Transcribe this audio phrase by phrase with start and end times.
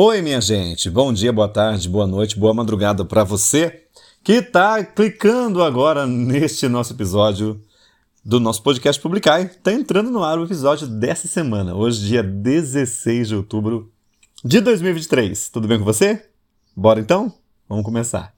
[0.00, 0.88] Oi, minha gente.
[0.88, 3.82] Bom dia, boa tarde, boa noite, boa madrugada para você
[4.22, 7.60] que está clicando agora neste nosso episódio
[8.24, 9.40] do nosso podcast Publicar.
[9.40, 13.90] Está entrando no ar o episódio dessa semana, hoje, dia 16 de outubro
[14.44, 15.48] de 2023.
[15.48, 16.28] Tudo bem com você?
[16.76, 17.34] Bora então?
[17.68, 18.37] Vamos começar.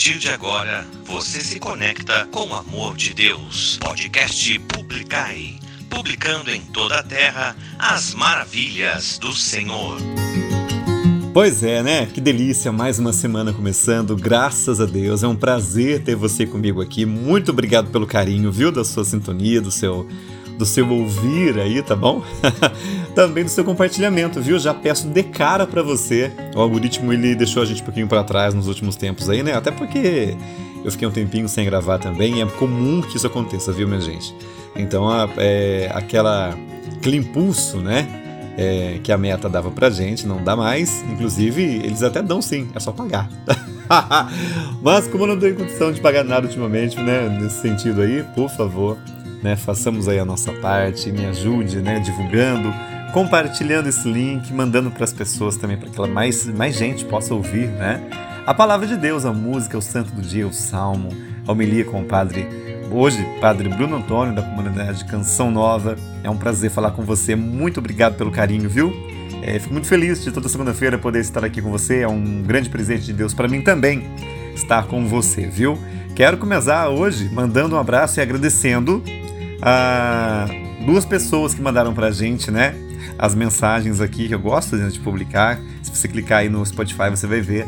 [0.00, 3.76] partir de agora, você se conecta com o amor de Deus.
[3.82, 5.58] Podcast Publicai
[5.90, 9.98] publicando em toda a terra as maravilhas do Senhor.
[11.34, 12.06] Pois é, né?
[12.06, 15.22] Que delícia, mais uma semana começando, graças a Deus.
[15.22, 17.04] É um prazer ter você comigo aqui.
[17.04, 18.72] Muito obrigado pelo carinho, viu?
[18.72, 20.08] Da sua sintonia, do seu
[20.60, 22.22] do seu ouvir aí, tá bom?
[23.16, 24.58] Também do seu compartilhamento, viu?
[24.58, 26.30] Já peço de cara para você.
[26.54, 29.54] O algoritmo ele deixou a gente um pouquinho para trás nos últimos tempos aí, né?
[29.54, 30.36] Até porque
[30.84, 34.02] eu fiquei um tempinho sem gravar também, e é comum que isso aconteça, viu, minha
[34.02, 34.34] gente?
[34.76, 35.08] Então,
[35.38, 36.54] é, aquela,
[36.98, 38.06] aquele impulso, né?
[38.58, 41.02] É, que a meta dava pra gente, não dá mais.
[41.10, 43.30] Inclusive, eles até dão sim, é só pagar.
[44.82, 47.30] Mas como eu não tenho condição de pagar nada ultimamente, né?
[47.40, 48.98] Nesse sentido aí, por favor,
[49.42, 49.56] né?
[49.56, 52.00] Façamos aí a nossa parte, me ajude, né?
[52.00, 52.72] Divulgando,
[53.12, 57.68] compartilhando esse link, mandando para as pessoas também para que mais, mais gente possa ouvir,
[57.68, 58.00] né?
[58.46, 61.10] A palavra de Deus, a música, o santo do dia, o salmo,
[61.46, 62.46] a homilia com o padre
[62.90, 65.96] hoje, padre Bruno Antônio da comunidade Canção Nova.
[66.24, 67.36] É um prazer falar com você.
[67.36, 68.92] Muito obrigado pelo carinho, viu?
[69.42, 72.00] É, fico muito feliz de toda segunda-feira poder estar aqui com você.
[72.00, 74.04] É um grande presente de Deus para mim também
[74.54, 75.78] estar com você, viu?
[76.14, 79.02] Quero começar hoje mandando um abraço e agradecendo
[79.62, 80.46] a
[80.84, 82.74] duas pessoas que mandaram pra gente, né?
[83.18, 85.58] As mensagens aqui que eu gosto de publicar.
[85.82, 87.66] Se você clicar aí no Spotify, você vai ver.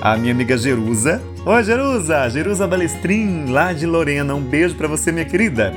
[0.00, 1.22] A minha amiga Jerusa.
[1.44, 2.28] Oi, Jerusa!
[2.30, 4.34] Jerusa Balestrin, lá de Lorena.
[4.34, 5.72] Um beijo para você, minha querida.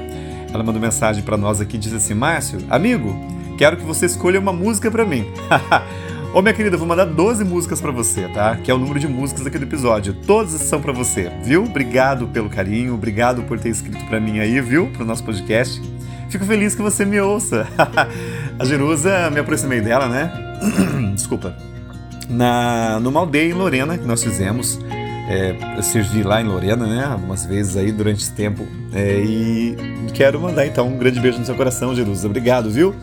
[0.54, 3.16] Ela mandou mensagem para nós aqui diz assim: Márcio, amigo,
[3.58, 5.28] quero que você escolha uma música para mim.
[6.38, 8.56] Ô minha querida, vou mandar 12 músicas para você, tá?
[8.58, 10.14] Que é o número de músicas aqui do episódio.
[10.14, 11.64] Todas são para você, viu?
[11.64, 14.86] Obrigado pelo carinho, obrigado por ter escrito para mim aí, viu?
[14.92, 15.82] Pro nosso podcast.
[16.30, 17.68] Fico feliz que você me ouça.
[18.60, 20.32] a Jerusa, me aproximei dela, né?
[21.16, 21.58] Desculpa.
[22.30, 24.80] Na, numa aldeia em Lorena que nós fizemos.
[25.28, 27.04] É, eu servi lá em Lorena, né?
[27.04, 28.64] Algumas vezes aí durante esse tempo.
[28.94, 29.76] É, e
[30.14, 32.28] quero mandar então um grande beijo no seu coração, Jerusa.
[32.28, 32.94] Obrigado, viu?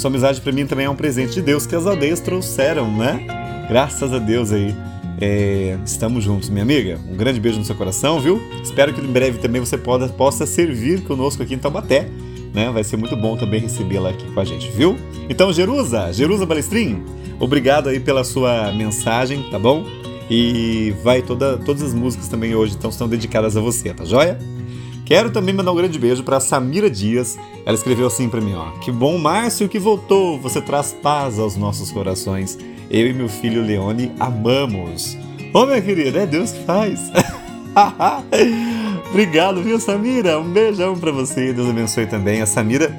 [0.00, 3.22] Sua amizade para mim também é um presente de Deus que as aldeias trouxeram, né?
[3.68, 4.74] Graças a Deus aí.
[5.20, 6.98] É, estamos juntos, minha amiga.
[7.06, 8.40] Um grande beijo no seu coração, viu?
[8.62, 12.08] Espero que em breve também você poda, possa servir conosco aqui em Taubaté.
[12.54, 12.70] Né?
[12.70, 14.96] Vai ser muito bom também recebê-la aqui com a gente, viu?
[15.28, 17.04] Então, Jerusa, Jerusa Balestrin,
[17.38, 19.84] obrigado aí pela sua mensagem, tá bom?
[20.30, 24.38] E vai toda, todas as músicas também hoje então estão dedicadas a você, tá joia?
[25.10, 27.36] Quero também mandar um grande beijo para Samira Dias.
[27.66, 31.56] Ela escreveu assim para mim, ó: "Que bom Márcio que voltou, você traz paz aos
[31.56, 32.56] nossos corações.
[32.88, 35.18] Eu e meu filho Leone amamos."
[35.52, 37.10] Ô oh, minha querida, é Deus que faz.
[39.10, 40.38] Obrigado, viu, Samira?
[40.38, 41.52] Um beijão para você.
[41.52, 42.96] Deus abençoe também a Samira.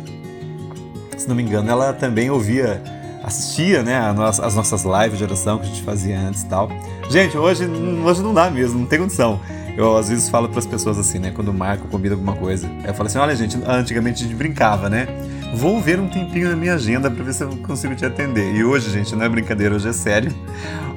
[1.16, 2.84] Se não me engano, ela também ouvia
[3.24, 4.00] assistia, né,
[4.42, 6.70] as nossas lives de oração que a gente fazia antes e tal.
[7.10, 7.66] Gente, hoje,
[8.04, 9.40] hoje não dá mesmo, não tem condição.
[9.78, 11.32] Eu às vezes falo para as pessoas assim, né?
[11.34, 12.70] Quando marco, combina alguma coisa.
[12.86, 15.08] Eu falo assim: olha, gente, antigamente a gente brincava, né?
[15.54, 18.56] Vou ver um tempinho na minha agenda para ver se eu consigo te atender.
[18.56, 20.34] E hoje, gente, não é brincadeira, hoje é sério.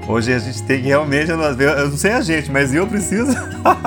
[0.06, 3.32] Hoje a gente tem que realmente, eu não sei a gente, mas eu preciso,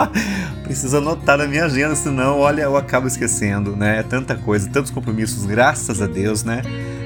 [0.64, 4.00] preciso anotar na minha agenda, senão, olha, eu acabo esquecendo, né?
[4.00, 6.64] É tanta coisa, tantos compromissos, graças a Deus, né?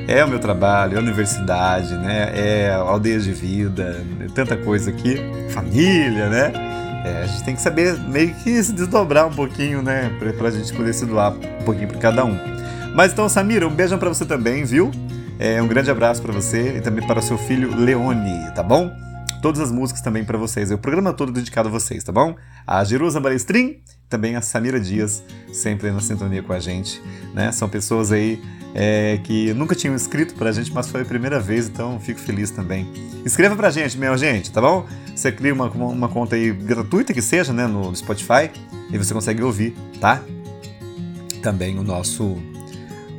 [0.08, 2.31] É o meu trabalho, é a universidade, né?
[2.34, 5.18] É aldeias de vida, é tanta coisa aqui,
[5.50, 6.81] família, né?
[7.03, 10.15] É, a gente tem que saber meio que se desdobrar um pouquinho, né?
[10.19, 12.38] Pra, pra gente poder se doar um pouquinho para cada um.
[12.95, 14.92] Mas então, Samira, um beijão para você também, viu?
[15.39, 18.92] É, um grande abraço para você e também para o seu filho Leone, tá bom?
[19.42, 20.69] Todas as músicas também para vocês.
[20.69, 22.36] É o programa todo dedicado a vocês, tá bom?
[22.68, 27.01] A Jerusa Balestrin, também a Samira Dias, sempre na sintonia com a gente,
[27.33, 27.51] né?
[27.51, 28.39] São pessoas aí
[28.73, 32.51] é, que nunca tinham escrito pra gente, mas foi a primeira vez, então fico feliz
[32.51, 32.88] também.
[33.25, 34.85] Escreva pra gente, minha gente, tá bom?
[35.15, 38.50] Você cria uma, uma conta aí gratuita que seja, né, no Spotify,
[38.91, 40.21] e você consegue ouvir, tá?
[41.41, 42.38] Também o nosso,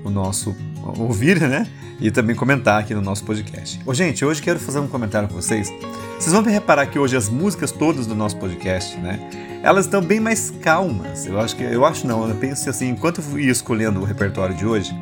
[0.05, 0.55] o nosso
[0.99, 1.67] ouvir, né?
[2.03, 3.81] e também comentar aqui no nosso podcast.
[3.87, 5.73] Ô, gente, hoje quero fazer um comentário com vocês.
[6.19, 9.21] Vocês vão reparar que hoje as músicas todas do nosso podcast, né?
[9.63, 11.27] Elas estão bem mais calmas.
[11.27, 14.55] Eu acho que eu acho não, eu penso assim, enquanto eu ia escolhendo o repertório
[14.55, 14.93] de hoje,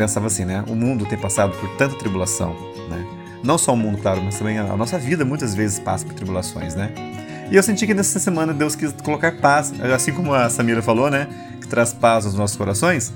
[0.00, 0.64] pensava assim, né?
[0.66, 2.56] O mundo tem passado por tanta tribulação,
[2.88, 3.04] né?
[3.44, 6.74] Não só o mundo, claro, mas também a nossa vida muitas vezes passa por tribulações,
[6.74, 6.90] né?
[7.50, 11.10] E eu senti que nessa semana Deus quis colocar paz, assim como a Samira falou,
[11.10, 11.28] né?
[11.60, 13.12] Que traz paz aos nossos corações.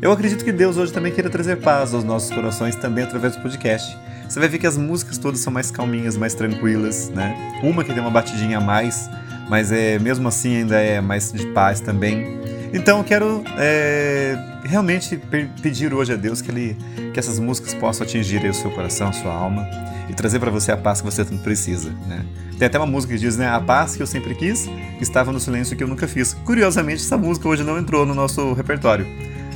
[0.00, 3.42] Eu acredito que Deus hoje também queira trazer paz aos nossos corações também através do
[3.42, 3.98] podcast.
[4.28, 7.60] Você vai ver que as músicas todas são mais calminhas, mais tranquilas, né?
[7.60, 9.10] Uma que tem uma batidinha a mais,
[9.48, 12.38] mas é mesmo assim ainda é mais de paz também.
[12.72, 15.20] Então eu quero é, realmente
[15.60, 16.76] pedir hoje a Deus que ele
[17.12, 19.68] que essas músicas possam atingir o seu coração, a sua alma
[20.08, 22.24] e trazer para você a paz que você tanto precisa, né?
[22.58, 24.68] Tem até uma música que diz, né, a paz que eu sempre quis,
[25.00, 26.34] estava no silêncio que eu nunca fiz.
[26.34, 29.06] Curiosamente, essa música hoje não entrou no nosso repertório.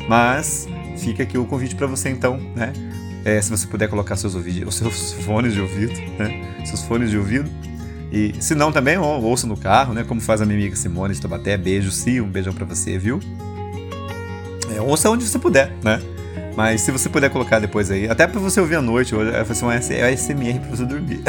[0.08, 2.72] Mas fica aqui o convite para você então, né?
[3.24, 6.64] É, se você puder colocar seus ouvidos, os seus fones de ouvido, né?
[6.64, 7.50] Seus fones de ouvido.
[8.12, 10.04] E se não também, ou, ouça no carro, né?
[10.04, 11.56] Como faz a minha amiga Simone de Tabaté.
[11.56, 13.20] Beijo, sim, um beijão para você, viu?
[14.74, 16.00] É, ouça onde você puder, né?
[16.56, 19.54] Mas se você puder colocar depois aí, até para você ouvir à noite, hoje vai
[19.54, 21.20] ser um ASMR para você dormir.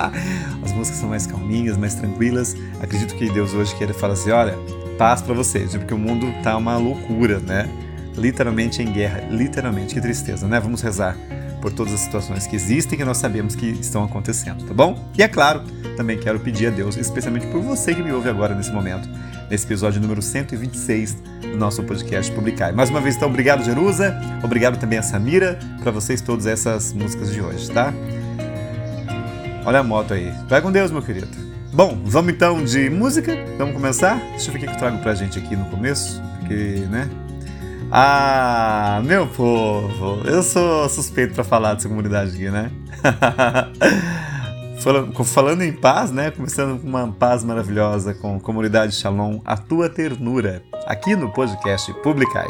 [0.64, 2.56] As músicas são mais calminhas, mais tranquilas.
[2.80, 4.58] Acredito que Deus hoje queira falar assim: olha,
[4.98, 7.68] paz para vocês, porque o mundo tá uma loucura, né?
[8.16, 9.24] literalmente em guerra.
[9.30, 10.60] Literalmente, que tristeza, né?
[10.60, 11.16] Vamos rezar
[11.64, 15.02] por todas as situações que existem que nós sabemos que estão acontecendo, tá bom?
[15.16, 15.62] E é claro,
[15.96, 19.08] também quero pedir a Deus, especialmente por você que me ouve agora nesse momento,
[19.48, 22.74] nesse episódio número 126 do nosso podcast Publicar.
[22.74, 27.32] Mais uma vez, então, obrigado, Jerusa, obrigado também a Samira, para vocês todas essas músicas
[27.32, 27.94] de hoje, tá?
[29.64, 30.30] Olha a moto aí.
[30.46, 31.28] Vai com Deus, meu querido.
[31.72, 33.42] Bom, vamos então de música?
[33.56, 34.16] Vamos começar?
[34.32, 37.08] Deixa eu ver o que eu trago pra gente aqui no começo, porque, né,
[37.96, 42.68] ah, meu povo, eu sou suspeito para falar dessa comunidade aqui, né?
[45.24, 46.32] Falando em paz, né?
[46.32, 52.48] Começando com uma paz maravilhosa com comunidade Shalom, a tua ternura, aqui no podcast Publicai.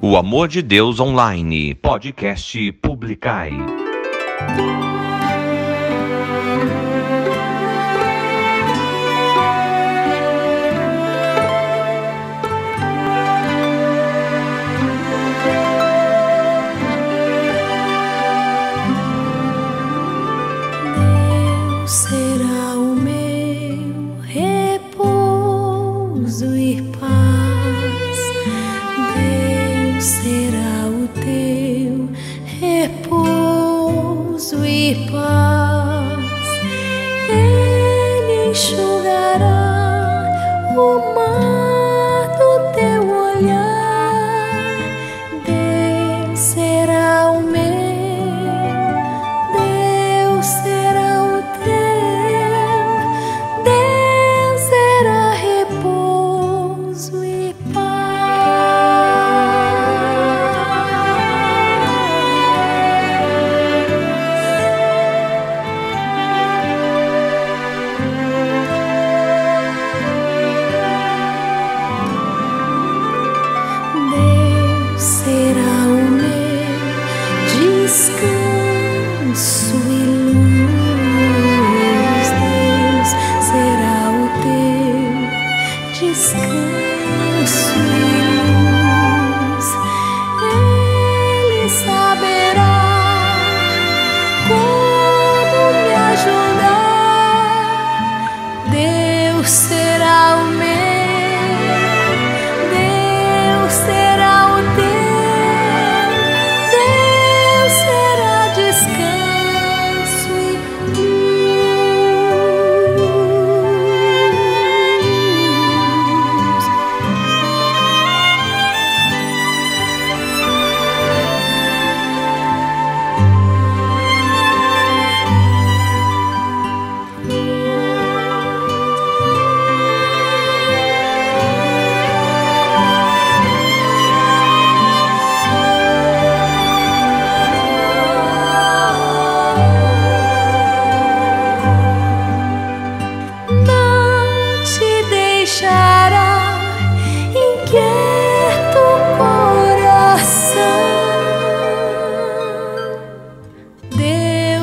[0.00, 3.50] O Amor de Deus Online, podcast Publicai.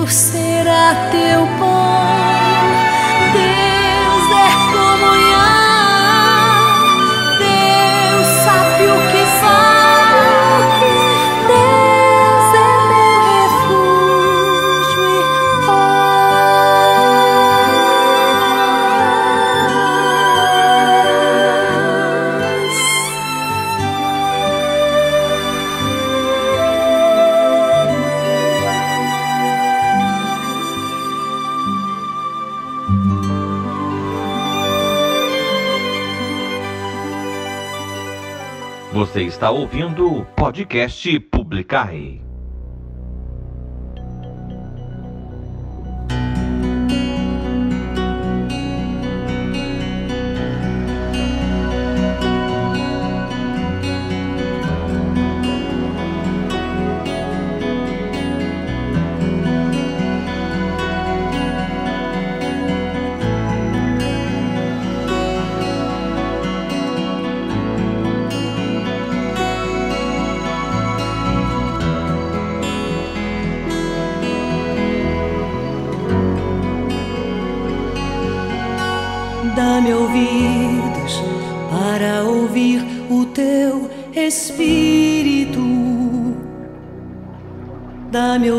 [0.05, 0.61] Você
[39.43, 42.21] está ouvindo o podcast Publicai.
[88.33, 88.49] Dá-me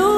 [0.00, 0.17] ouvidos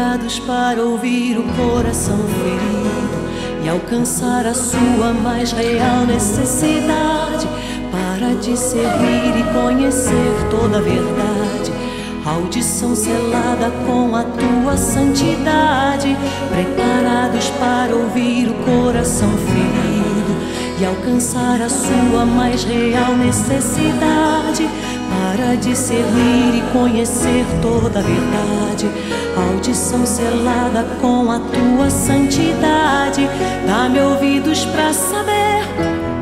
[0.00, 7.46] preparados para ouvir o coração ferido e alcançar a sua mais real necessidade.
[7.90, 11.72] Para discernir e conhecer toda a verdade.
[12.24, 16.16] Audição selada com a tua santidade,
[16.48, 24.68] preparados para ouvir o coração ferido e alcançar a sua mais real necessidade
[25.10, 28.88] para discernir e conhecer toda a verdade.
[29.36, 33.28] Audição selada com a tua santidade,
[33.66, 35.64] dá-me ouvidos para saber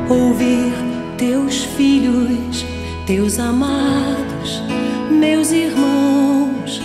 [0.09, 0.73] ouvir
[1.17, 2.65] teus filhos,
[3.05, 4.63] teus amados,
[5.11, 6.81] meus irmãos,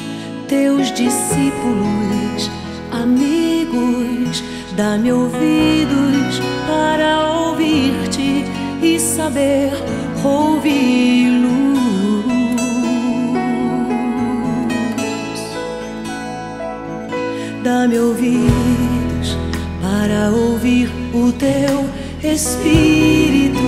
[0.46, 2.50] teus discípulos,
[2.92, 4.42] amigos,
[4.76, 8.44] dá-me ouvidos para ouvir-te
[8.82, 9.72] e saber
[10.24, 11.43] ouvi-lo.
[17.76, 19.36] Dá-me ouvidos
[19.82, 21.90] para ouvir o teu
[22.22, 23.58] Espírito.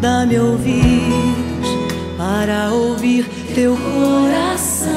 [0.00, 1.68] Dá-me ouvidos
[2.18, 4.90] para ouvir teu coração.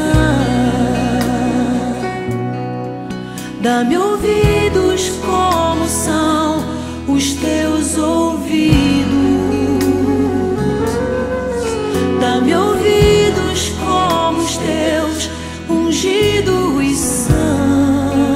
[3.62, 6.66] Dá-me ouvidos como são
[7.08, 9.06] os teus ouvidos.
[12.20, 13.17] Dá-me ouvidos
[15.98, 18.36] ungidos são,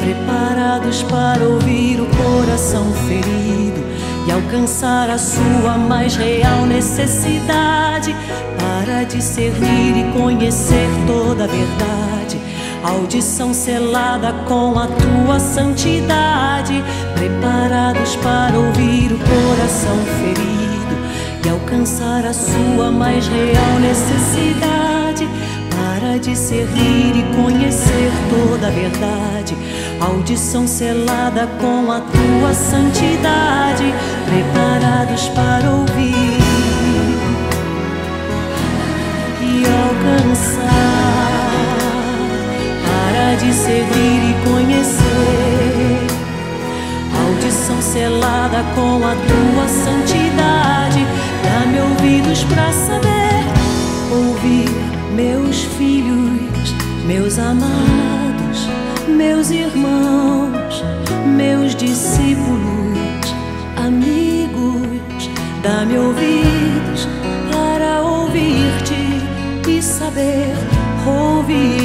[0.00, 3.82] preparados para ouvir o coração ferido
[4.24, 8.14] e alcançar a sua mais real necessidade
[8.56, 12.40] para discernir e conhecer toda a verdade.
[12.84, 16.84] Audição selada com a tua santidade,
[17.16, 20.44] preparados para ouvir o coração ferido
[21.44, 24.53] e alcançar a sua mais real necessidade
[26.14, 29.56] para discernir e conhecer toda a verdade.
[30.00, 33.92] Audição selada com a tua santidade,
[34.24, 36.38] preparados para ouvir
[39.42, 40.68] e alcançar,
[42.86, 46.06] para discernir e conhecer.
[47.26, 51.04] Audição selada com a tua santidade,
[51.42, 53.44] dá-me ouvidos para saber
[54.12, 54.83] ouvir
[55.14, 56.74] meus filhos,
[57.06, 58.68] meus amados,
[59.08, 60.82] meus irmãos,
[61.36, 62.98] meus discípulos,
[63.76, 65.30] amigos,
[65.62, 67.08] dá-me ouvidos
[67.52, 70.54] para ouvir-te e saber
[71.06, 71.83] ouvi-lo.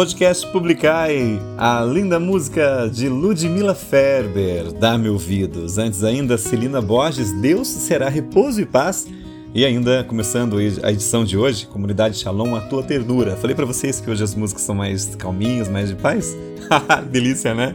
[0.00, 5.76] Podcast Publicai, a linda música de Ludmila Ferber, Dá-me ouvidos.
[5.76, 9.06] Antes ainda, Celina Borges, Deus será repouso e paz.
[9.54, 13.36] E ainda, começando a edição de hoje, Comunidade Shalom, a tua ternura.
[13.36, 16.34] Falei para vocês que hoje as músicas são mais calminhas, mais de paz?
[17.12, 17.74] Delícia, né?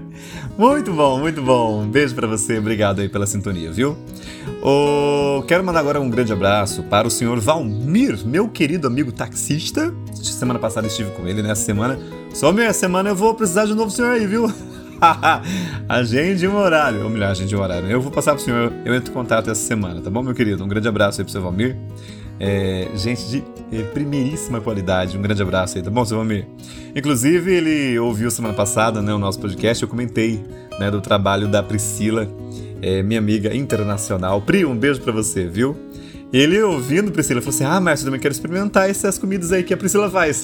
[0.57, 1.83] Muito bom, muito bom.
[1.83, 3.95] Um beijo para você, obrigado aí pela sintonia, viu?
[4.63, 9.93] Oh, quero mandar agora um grande abraço para o senhor Valmir, meu querido amigo taxista.
[10.33, 11.99] Semana passada estive com ele, nessa semana.
[12.33, 14.51] Só meia semana eu vou precisar de um novo senhor aí, viu?
[15.87, 17.89] agende um horário, ou melhor, agende um horário.
[17.89, 20.63] Eu vou passar pro senhor, eu entro em contato essa semana, tá bom, meu querido?
[20.63, 21.75] Um grande abraço aí pro seu Valmir.
[22.39, 26.45] É, gente de é, primeiríssima qualidade, um grande abraço aí, tá bom, seu Valmir?
[26.95, 30.43] Inclusive, ele ouviu semana passada né, o nosso podcast, eu comentei
[30.79, 32.27] né, do trabalho da Priscila,
[32.81, 34.41] é, minha amiga internacional.
[34.41, 35.77] Pri, um beijo para você, viu?
[36.33, 39.77] Ele ouvindo Priscila falou assim: Ah, Márcio, também quero experimentar essas comidas aí que a
[39.77, 40.43] Priscila faz.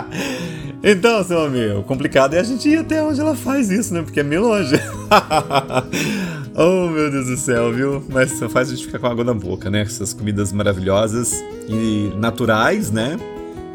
[0.82, 4.02] então, seu amigo, o complicado é a gente ir até onde ela faz isso, né?
[4.02, 4.74] Porque é meio longe.
[6.56, 8.04] oh, meu Deus do céu, viu?
[8.08, 9.82] Mas só faz a gente ficar com água na boca, né?
[9.82, 13.18] Essas comidas maravilhosas e naturais, né?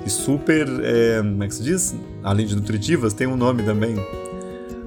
[0.05, 0.67] E super.
[0.81, 1.95] É, como é que se diz?
[2.23, 3.95] Além de nutritivas, tem um nome também.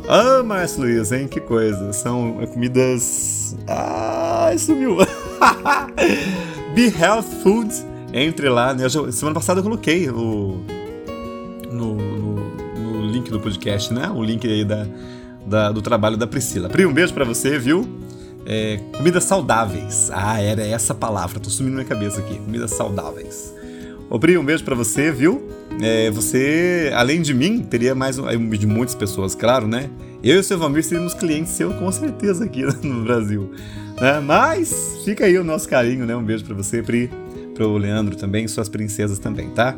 [0.08, 1.28] Ah, Márcio Luiz, hein?
[1.28, 1.92] Que coisa.
[1.92, 3.56] São comidas.
[3.68, 4.96] Ah, sumiu.
[6.74, 8.85] Be Health Foods entre lá, né?
[8.85, 10.61] Eu, semana passada eu coloquei o,
[11.70, 12.35] no, no,
[12.79, 14.11] no, link do podcast, né?
[14.11, 14.87] O link aí da,
[15.46, 16.68] da do trabalho da Priscila.
[16.68, 17.88] Pri, um beijo para você, viu?
[18.46, 20.11] É, comidas saudáveis.
[20.12, 22.38] Ah, era essa palavra, tô sumindo minha cabeça aqui.
[22.38, 23.55] Comidas saudáveis.
[24.09, 25.48] Ô Pri, um beijo para você, viu?
[25.81, 29.88] É, você, além de mim, teria mais um, de muitas pessoas, claro, né?
[30.22, 33.53] Eu e o seu Valmir seríamos clientes seu com certeza aqui no Brasil.
[34.00, 34.20] Né?
[34.20, 36.16] Mas fica aí o nosso carinho, né?
[36.16, 37.10] Um beijo para você, Pri,
[37.54, 39.76] pro Leandro também, suas princesas também, tá?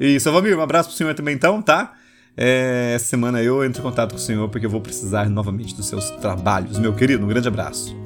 [0.00, 1.92] E seu Valmir, um abraço pro senhor também então, tá?
[2.36, 5.74] É, essa semana eu entro em contato com o senhor porque eu vou precisar novamente
[5.74, 7.24] dos seus trabalhos, meu querido.
[7.24, 7.96] Um grande abraço.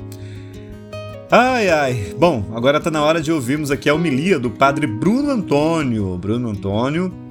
[1.30, 2.14] Ai, ai.
[2.18, 6.16] Bom, agora está na hora de ouvirmos aqui a homilia do padre Bruno Antônio.
[6.16, 7.21] Bruno Antônio.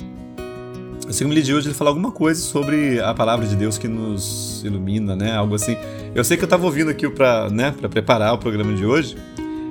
[1.12, 4.64] Esse homilia de hoje ele fala alguma coisa sobre a palavra de Deus que nos
[4.64, 5.36] ilumina, né?
[5.36, 5.76] Algo assim.
[6.16, 9.18] Eu sei que eu estava ouvindo aqui para né, preparar o programa de hoje.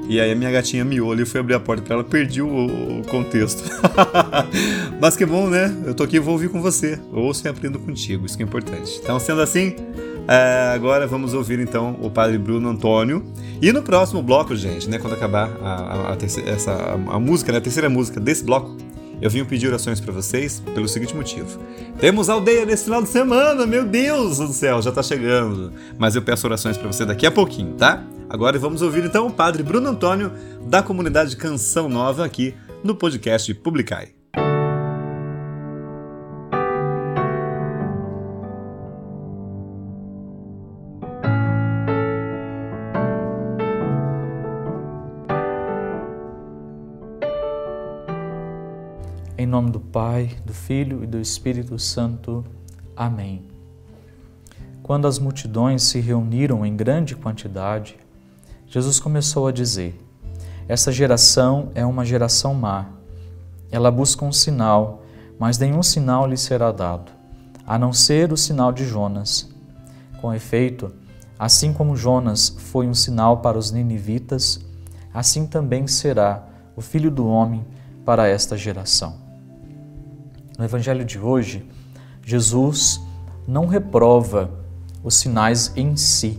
[0.07, 2.42] E aí a minha gatinha miou ali, eu fui abrir a porta para ela, perdi
[2.42, 3.62] o, o contexto.
[5.00, 5.74] Mas que bom, né?
[5.87, 7.00] Eu tô aqui e vou ouvir com você.
[7.11, 9.00] Ouço e aprendo contigo, isso que é importante.
[9.03, 9.76] Então, sendo assim,
[10.29, 13.24] é, agora vamos ouvir então o padre Bruno Antônio.
[13.62, 17.18] E no próximo bloco, gente, né, quando acabar a, a, a, terceira, essa, a, a
[17.18, 18.76] música, né, a terceira música desse bloco,
[19.21, 21.59] eu vim pedir orações para vocês pelo seguinte motivo.
[21.99, 25.73] Temos aldeia nesse final de semana, meu Deus do céu, já tá chegando.
[25.99, 28.03] Mas eu peço orações para você daqui a pouquinho, tá?
[28.29, 30.33] Agora vamos ouvir então o padre Bruno Antônio,
[30.67, 34.20] da comunidade Canção Nova, aqui no podcast Publicai.
[49.51, 52.45] Nome do Pai, do Filho e do Espírito Santo.
[52.97, 53.43] Amém.
[54.81, 57.99] Quando as multidões se reuniram em grande quantidade,
[58.69, 60.01] Jesus começou a dizer:
[60.69, 62.91] Essa geração é uma geração má.
[63.73, 65.03] Ela busca um sinal,
[65.37, 67.11] mas nenhum sinal lhe será dado,
[67.67, 69.51] a não ser o sinal de Jonas.
[70.21, 70.93] Com efeito,
[71.37, 74.61] assim como Jonas foi um sinal para os ninivitas,
[75.13, 77.67] assim também será o Filho do Homem
[78.05, 79.30] para esta geração.
[80.61, 81.66] No Evangelho de hoje,
[82.23, 83.01] Jesus
[83.49, 84.51] não reprova
[85.03, 86.38] os sinais em si,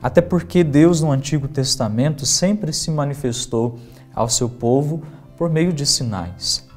[0.00, 3.76] até porque Deus no Antigo Testamento sempre se manifestou
[4.14, 5.02] ao seu povo
[5.36, 6.68] por meio de sinais.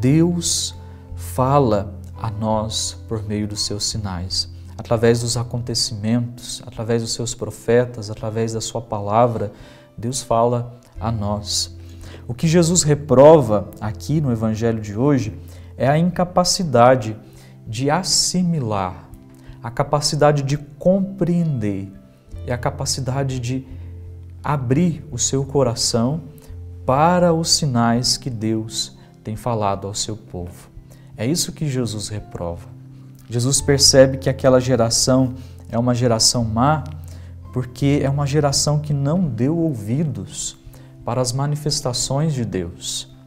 [0.00, 0.74] Deus
[1.14, 8.10] fala a nós por meio dos seus sinais, através dos acontecimentos, através dos seus profetas,
[8.10, 9.52] através da sua palavra,
[9.96, 11.78] Deus fala a nós.
[12.26, 15.32] O que Jesus reprova aqui no Evangelho de hoje
[15.78, 17.16] é a incapacidade
[17.66, 19.08] de assimilar,
[19.62, 21.92] a capacidade de compreender,
[22.46, 23.64] é a capacidade de
[24.42, 26.22] abrir o seu coração
[26.84, 30.68] para os sinais que Deus tem falado ao seu povo.
[31.16, 32.68] É isso que Jesus reprova.
[33.30, 35.34] Jesus percebe que aquela geração
[35.70, 36.82] é uma geração má
[37.52, 40.56] porque é uma geração que não deu ouvidos
[41.04, 43.17] para as manifestações de Deus.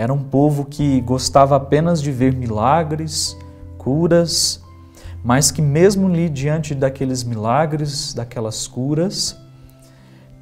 [0.00, 3.36] Era um povo que gostava apenas de ver milagres,
[3.76, 4.58] curas,
[5.22, 9.36] mas que, mesmo ali diante daqueles milagres, daquelas curas,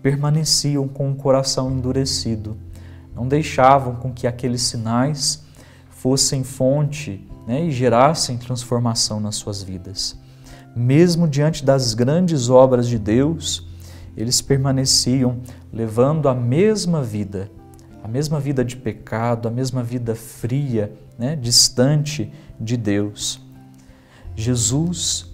[0.00, 2.56] permaneciam com o coração endurecido,
[3.12, 5.42] não deixavam com que aqueles sinais
[5.90, 10.16] fossem fonte né, e gerassem transformação nas suas vidas.
[10.76, 13.66] Mesmo diante das grandes obras de Deus,
[14.16, 15.40] eles permaneciam
[15.72, 17.50] levando a mesma vida
[18.08, 23.38] a mesma vida de pecado, a mesma vida fria, né, distante de Deus.
[24.34, 25.26] Jesus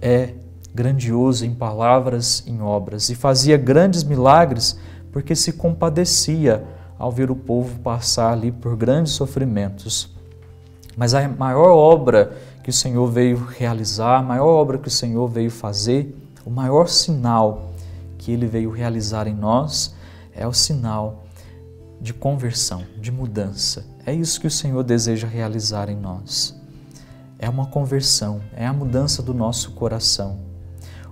[0.00, 0.32] é
[0.74, 4.78] grandioso em palavras, em obras e fazia grandes milagres
[5.12, 6.64] porque se compadecia
[6.98, 10.10] ao ver o povo passar ali por grandes sofrimentos.
[10.96, 12.32] Mas a maior obra
[12.64, 16.16] que o Senhor veio realizar, a maior obra que o Senhor veio fazer,
[16.46, 17.72] o maior sinal
[18.16, 19.94] que ele veio realizar em nós
[20.34, 21.21] é o sinal
[22.02, 23.86] de conversão, de mudança.
[24.04, 26.60] É isso que o Senhor deseja realizar em nós.
[27.38, 30.40] É uma conversão, é a mudança do nosso coração.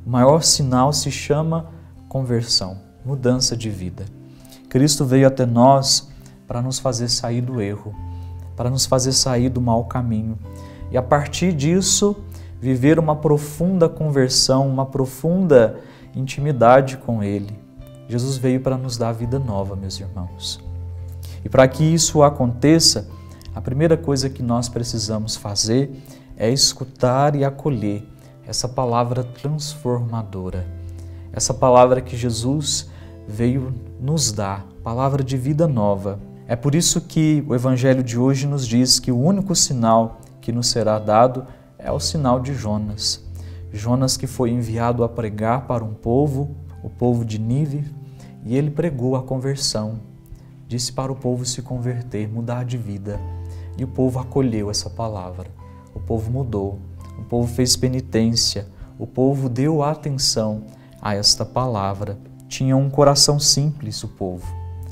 [0.04, 1.70] O maior sinal se chama
[2.08, 4.04] conversão, mudança de vida.
[4.68, 6.10] Cristo veio até nós
[6.48, 7.94] para nos fazer sair do erro,
[8.56, 10.36] para nos fazer sair do mau caminho
[10.90, 12.16] e a partir disso
[12.60, 15.78] viver uma profunda conversão, uma profunda
[16.16, 17.56] intimidade com Ele.
[18.08, 20.69] Jesus veio para nos dar vida nova, meus irmãos.
[21.44, 23.08] E para que isso aconteça,
[23.54, 25.90] a primeira coisa que nós precisamos fazer
[26.36, 28.06] é escutar e acolher
[28.46, 30.66] essa palavra transformadora,
[31.32, 32.88] essa palavra que Jesus
[33.28, 36.18] veio nos dar, palavra de vida nova,
[36.50, 40.50] É por isso que o Evangelho de hoje nos diz que o único sinal que
[40.50, 41.46] nos será dado
[41.78, 43.24] é o sinal de Jonas.
[43.72, 47.94] Jonas que foi enviado a pregar para um povo, o povo de Nínive,
[48.44, 50.00] e ele pregou a conversão.
[50.70, 53.18] Disse para o povo se converter, mudar de vida.
[53.76, 55.50] E o povo acolheu essa palavra.
[55.92, 56.78] O povo mudou,
[57.18, 60.62] o povo fez penitência, o povo deu atenção
[61.02, 62.16] a esta palavra.
[62.46, 64.46] Tinha um coração simples o povo,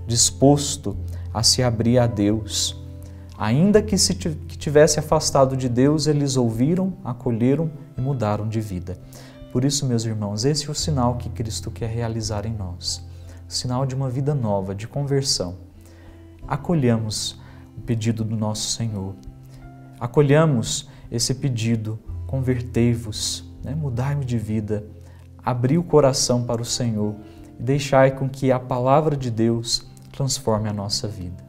[0.05, 0.97] disposto
[1.33, 2.77] a se abrir a Deus.
[3.39, 8.99] Ainda que se tivesse afastado de Deus, eles ouviram, acolheram e mudaram de vida.
[9.53, 13.01] Por isso, meus irmãos, esse é o sinal que Cristo quer realizar em nós.
[13.47, 15.68] Sinal de uma vida nova, de conversão.
[16.49, 17.39] Acolhamos
[17.77, 19.15] o pedido do nosso Senhor.
[20.01, 23.75] Acolhamos esse pedido, convertei-vos, né?
[23.75, 24.85] mudai-me de vida,
[25.45, 27.15] abrir o coração para o Senhor
[27.59, 31.47] e deixai com que a palavra de Deus transforme a nossa vida.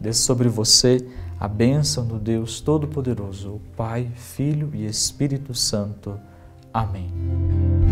[0.00, 1.06] Desça sobre você
[1.38, 6.18] a bênção do Deus Todo-Poderoso, o Pai, Filho e Espírito Santo.
[6.72, 7.85] Amém.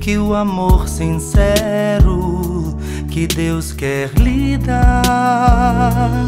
[0.00, 2.76] Que o amor sincero
[3.10, 6.26] que Deus quer lhe dar.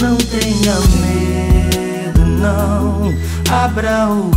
[0.00, 3.12] Não tenha medo, não
[3.50, 4.30] abra o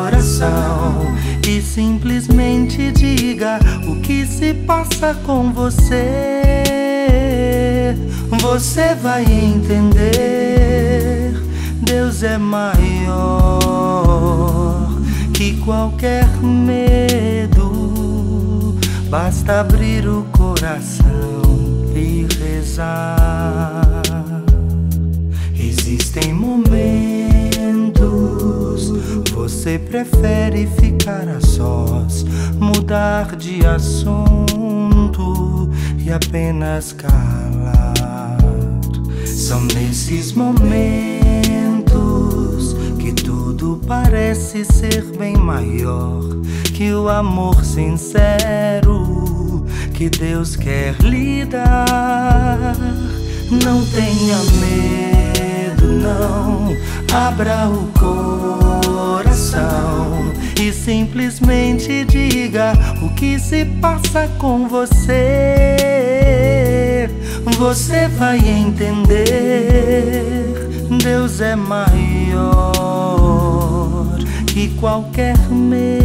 [0.00, 1.06] coração
[1.46, 6.64] e simplesmente diga o que se passa com você.
[8.40, 10.10] Você vai entender.
[11.82, 13.60] Deus é maior
[15.32, 17.59] que qualquer medo.
[19.10, 21.42] Basta abrir o coração
[21.96, 24.02] e rezar.
[25.58, 27.10] Existem momentos
[29.34, 34.08] você prefere ficar a sós, mudar de assunto
[35.98, 38.38] e apenas calar.
[39.26, 40.76] São nesses momentos
[43.00, 46.22] que tudo parece ser bem maior
[46.80, 52.74] que o amor sincero que Deus quer lhe dar.
[53.50, 56.74] Não tenha medo, não
[57.12, 57.86] abra o
[59.12, 65.76] coração e simplesmente diga o que se passa com você.
[67.58, 69.26] Você vai entender.
[71.02, 72.72] Deus é maior
[74.46, 75.99] que qualquer medo.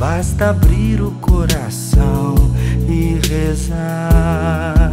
[0.00, 2.34] Basta abrir o coração
[2.88, 4.90] e rezar.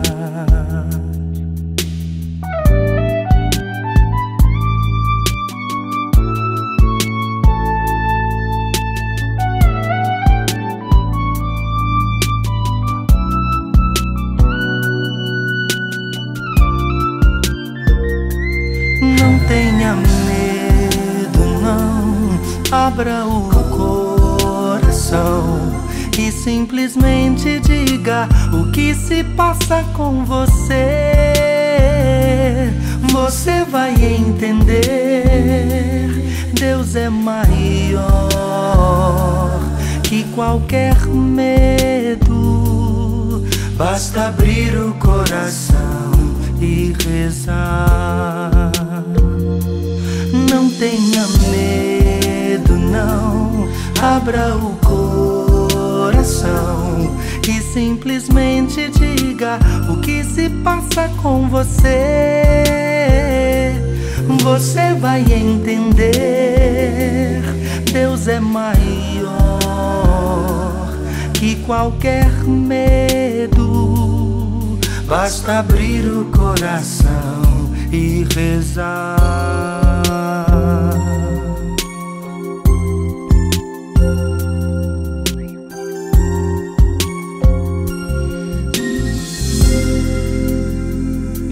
[22.87, 23.56] abra o coração e
[26.47, 31.11] simplesmente diga o que se passa com você.
[33.11, 34.79] Você vai entender.
[36.53, 37.99] Deus é maior
[40.03, 42.25] que qualquer medo.
[43.75, 46.13] Basta abrir o coração
[46.61, 48.71] e rezar.
[50.49, 53.67] Não tenha medo não
[54.01, 54.86] abra o coração
[57.47, 62.53] e simplesmente diga o que se passa com você.
[64.43, 66.07] Você vai entender.
[67.91, 68.77] Deus é maior
[71.33, 73.57] que qualquer medo.
[75.07, 79.86] Basta abrir o coração e rezar.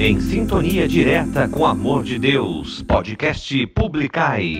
[0.05, 2.83] Em sintonia direta com o amor de Deus.
[2.83, 4.59] Podcast Publicai.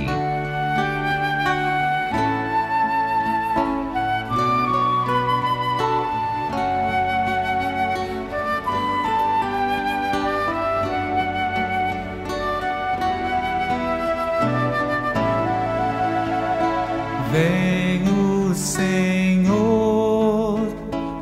[17.32, 20.60] Vem o Senhor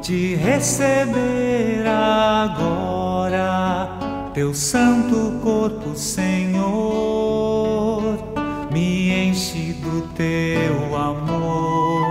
[0.02, 3.03] te receber agora,
[4.34, 6.64] teu santo corpo, Senhor,
[8.72, 12.08] me enche do teu amor.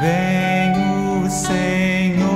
[0.00, 0.72] Vem
[1.22, 2.32] o Senhor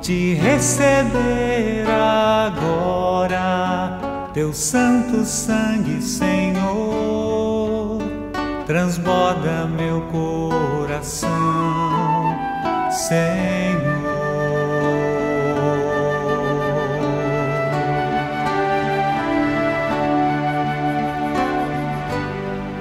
[0.00, 3.40] te receber agora,
[4.32, 7.98] teu santo sangue, Senhor,
[8.66, 11.28] transborda meu coração,
[12.90, 13.73] Senhor.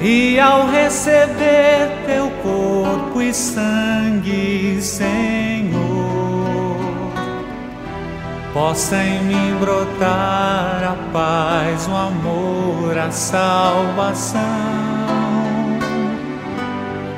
[0.06, 5.80] E ao receber teu corpo e sangue, Senhor,
[8.54, 14.42] possa em mim brotar a paz, o amor, a salvação.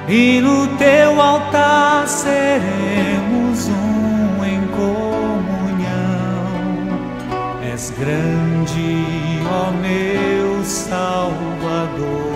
[0.07, 5.89] E no teu altar seremos um em comunhão.
[7.67, 9.03] És grande,
[9.49, 12.34] ó meu Salvador.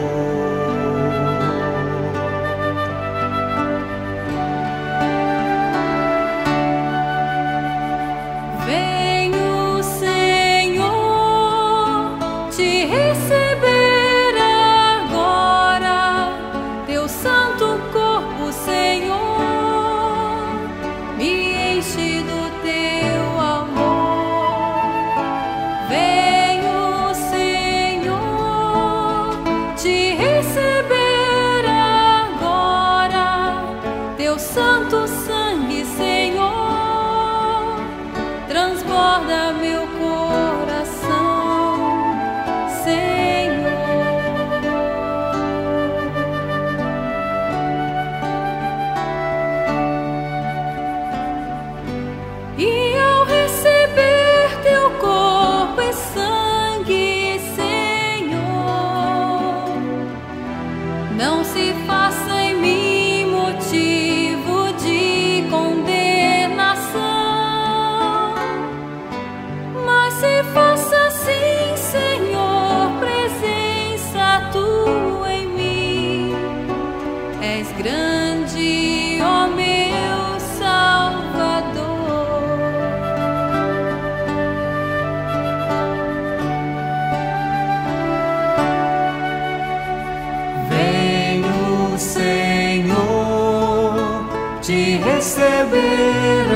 [95.70, 96.48] Receber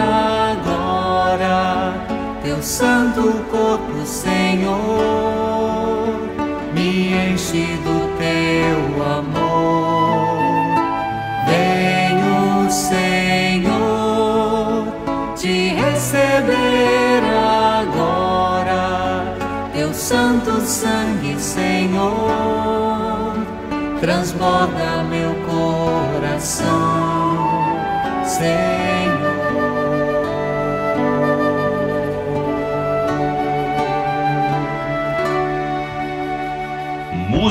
[0.52, 1.94] agora,
[2.44, 5.13] teu santo corpo, Senhor,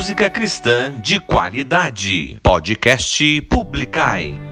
[0.03, 2.37] Música cristã de qualidade.
[2.43, 4.42] Podcast Publicai.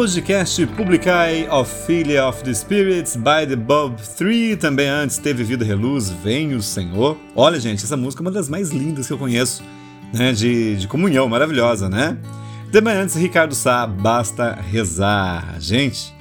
[0.00, 6.08] Podcast Publicai Ophelia of the Spirits by the Bob 3, também antes teve Vida Reluz,
[6.08, 7.18] Vem o Senhor.
[7.36, 9.62] Olha, gente, essa música é uma das mais lindas que eu conheço,
[10.10, 10.32] né?
[10.32, 12.16] De, de comunhão, maravilhosa, né?
[12.72, 15.56] Também antes, Ricardo Sá, Basta Rezar.
[15.60, 16.14] Gente,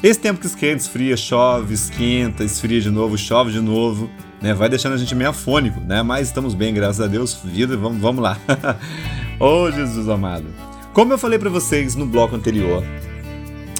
[0.00, 4.08] esse tempo que esquenta, esfria, chove, esquenta, esfria de novo, chove de novo,
[4.40, 4.54] né?
[4.54, 6.04] Vai deixando a gente meio afônico, né?
[6.04, 7.36] Mas estamos bem, graças a Deus.
[7.44, 8.38] Vida, vamos, vamos lá.
[9.40, 10.46] Ô oh, Jesus amado.
[10.94, 12.84] Como eu falei para vocês no bloco anterior,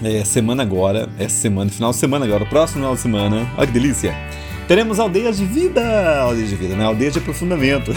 [0.03, 3.73] é, semana agora, essa semana, final de semana agora, próximo final de semana, olha que
[3.73, 4.15] delícia!
[4.67, 6.85] Teremos aldeias de vida, aldeias de vida, né?
[6.85, 7.93] Aldeias de aprofundamento.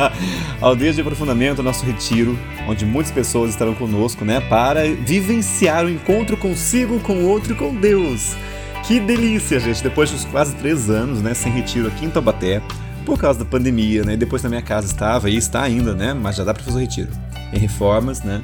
[0.58, 4.40] aldeias de aprofundamento, nosso retiro, onde muitas pessoas estarão conosco, né?
[4.40, 8.34] Para vivenciar o encontro consigo, com o outro e com Deus.
[8.84, 9.82] Que delícia, gente!
[9.82, 11.34] Depois de quase três anos, né?
[11.34, 12.62] Sem retiro aqui em Taubaté,
[13.04, 14.16] por causa da pandemia, né?
[14.16, 16.14] Depois na minha casa estava e está ainda, né?
[16.14, 17.10] Mas já dá para fazer o retiro
[17.52, 18.40] em reformas, né?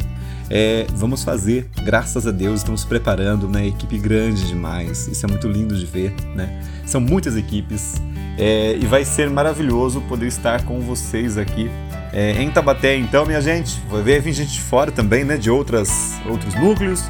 [0.51, 3.67] É, vamos fazer, graças a Deus, estamos preparando, né?
[3.67, 6.63] Equipe grande demais, isso é muito lindo de ver, né?
[6.85, 7.95] São muitas equipes
[8.39, 11.71] é, e vai ser maravilhoso poder estar com vocês aqui
[12.13, 12.97] é, em Tabaté.
[12.97, 15.37] Então, minha gente, vai vir gente de fora também, né?
[15.37, 17.05] De outras, outros núcleos,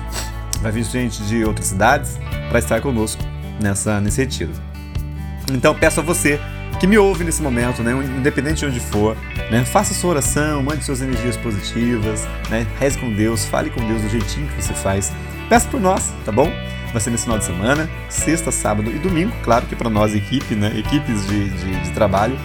[0.61, 2.19] vai vir gente de outras cidades
[2.49, 3.23] para estar conosco
[3.61, 4.53] nessa, nesse retiro.
[5.53, 6.41] Então, peço a você
[6.85, 9.17] que me ouve nesse momento, né, independente de onde for,
[9.51, 14.03] né, faça sua oração, mande suas energias positivas, né, reze com Deus, fale com Deus
[14.03, 15.11] do jeitinho que você faz.
[15.49, 16.53] Peça por nós, tá bom?
[16.93, 19.33] Vai ser nesse final de semana, sexta, sábado e domingo.
[19.43, 22.39] Claro que para nós, equipe, né, equipes de, de, de trabalho,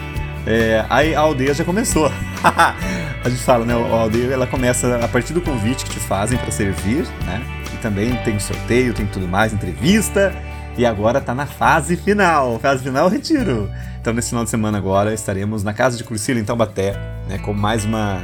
[0.48, 2.10] é, a, aldeia já começou.
[2.42, 6.38] a gente fala, né, a aldeia ela começa a partir do convite que te fazem
[6.38, 7.44] para servir, né?
[7.74, 10.34] E também tem sorteio, tem tudo mais, entrevista.
[10.78, 12.58] E agora está na fase final.
[12.58, 13.70] Fase final, retiro.
[14.10, 16.94] Então, nesse final de semana agora, estaremos na casa de Cursila, em Taubaté,
[17.28, 18.20] né, com mais uma,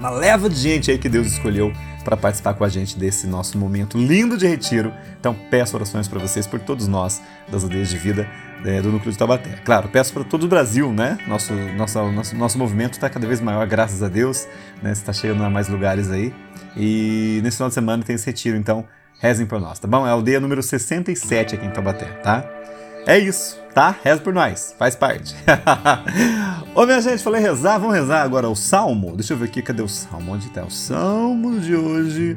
[0.00, 1.72] uma leva de gente aí que Deus escolheu
[2.02, 4.92] para participar com a gente desse nosso momento lindo de retiro.
[5.20, 8.28] Então, peço orações para vocês, por todos nós, das aldeias de vida
[8.64, 9.60] é, do Núcleo de Taubaté.
[9.64, 11.18] Claro, peço para todo o Brasil, né?
[11.28, 14.48] Nosso, nosso, nosso, nosso movimento está cada vez maior, graças a Deus,
[14.82, 14.90] né?
[14.90, 16.34] Está chegando a mais lugares aí.
[16.76, 18.84] E nesse final de semana tem esse retiro, então
[19.20, 20.04] rezem por nós, tá bom?
[20.04, 22.63] É a aldeia número 67 aqui em Taubaté, tá?
[23.06, 23.94] É isso, tá?
[24.02, 25.34] Reza por nós, faz parte.
[26.74, 29.14] Ô minha gente, falei rezar, vamos rezar agora o salmo.
[29.14, 30.32] Deixa eu ver aqui, cadê o salmo?
[30.32, 30.64] Onde tá?
[30.64, 32.36] O salmo de hoje.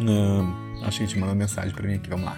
[0.00, 2.36] Hum, acho que a gente mandou mensagem para mim aqui, vamos lá.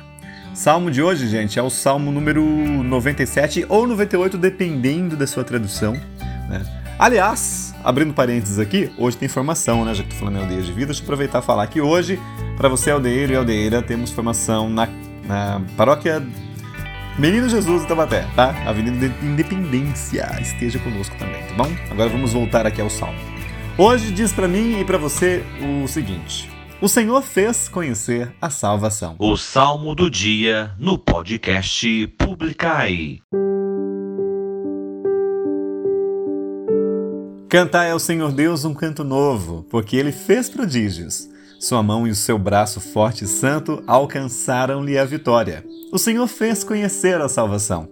[0.55, 5.95] Salmo de hoje, gente, é o salmo número 97 ou 98, dependendo da sua tradução.
[6.49, 6.63] Né?
[6.99, 9.93] Aliás, abrindo parênteses aqui, hoje tem formação, né?
[9.93, 12.19] Já que tô falando em aldeia de vida, deixa eu aproveitar e falar que hoje,
[12.57, 14.87] para você aldeiro e aldeira, temos formação na
[15.27, 16.23] na paróquia
[17.19, 18.51] Menino Jesus de Tabaté, tá?
[18.67, 20.29] Avenida Independência.
[20.39, 21.71] Esteja conosco também, tá bom?
[21.91, 23.19] Agora vamos voltar aqui ao Salmo.
[23.79, 29.17] Hoje diz para mim e para você o seguinte: O Senhor fez conhecer a salvação.
[29.19, 33.21] O Salmo do dia no podcast Publicai.
[37.49, 41.29] Cantai ao Senhor Deus um canto novo, porque ele fez prodígios.
[41.59, 45.65] Sua mão e o seu braço forte e santo alcançaram-lhe a vitória.
[45.91, 47.89] O Senhor fez conhecer a salvação.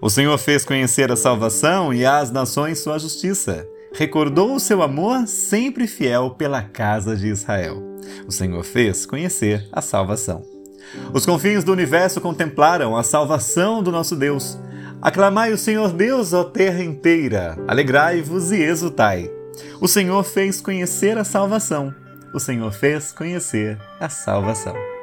[0.00, 3.66] O Senhor fez conhecer a salvação e às nações sua justiça.
[3.92, 7.82] Recordou o seu amor sempre fiel pela casa de Israel.
[8.28, 10.42] O Senhor fez conhecer a salvação.
[11.12, 14.56] Os confins do universo contemplaram a salvação do nosso Deus.
[15.02, 17.58] Aclamai o Senhor Deus, ó terra inteira.
[17.66, 19.30] Alegrai-vos e exultai.
[19.80, 21.94] O Senhor fez conhecer a salvação
[22.34, 24.93] o Senhor fez conhecer a salvação.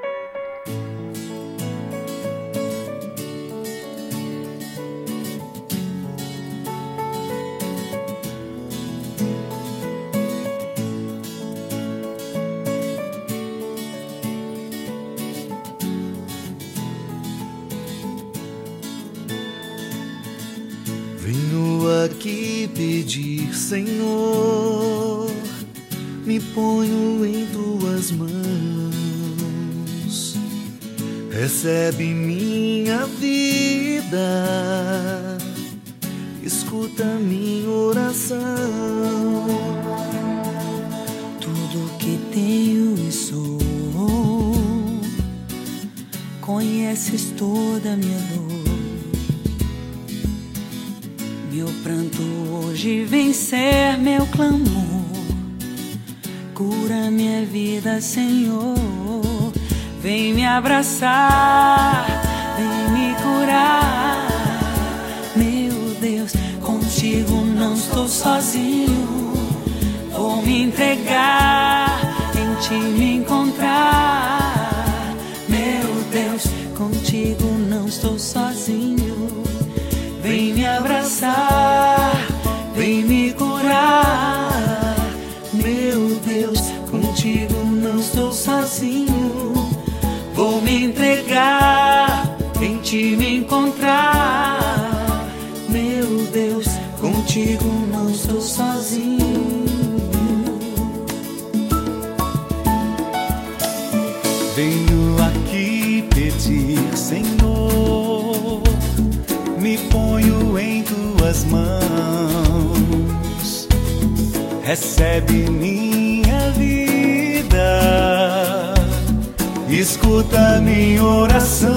[119.82, 121.71] escuta minha oração.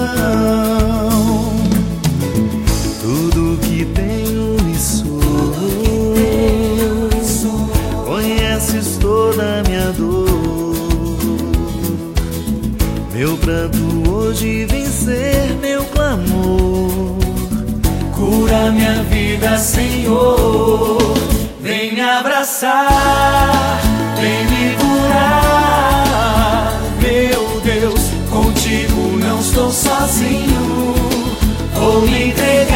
[3.01, 4.75] Tudo que tenho e
[7.25, 7.67] sou,
[8.05, 10.25] conheces toda minha dor.
[13.11, 17.17] Meu pranto hoje vencer meu clamor.
[18.15, 21.15] Cura minha vida, Senhor.
[21.59, 23.84] Vem me abraçar.
[29.75, 30.95] sozinho,
[31.73, 32.74] vou me entregar.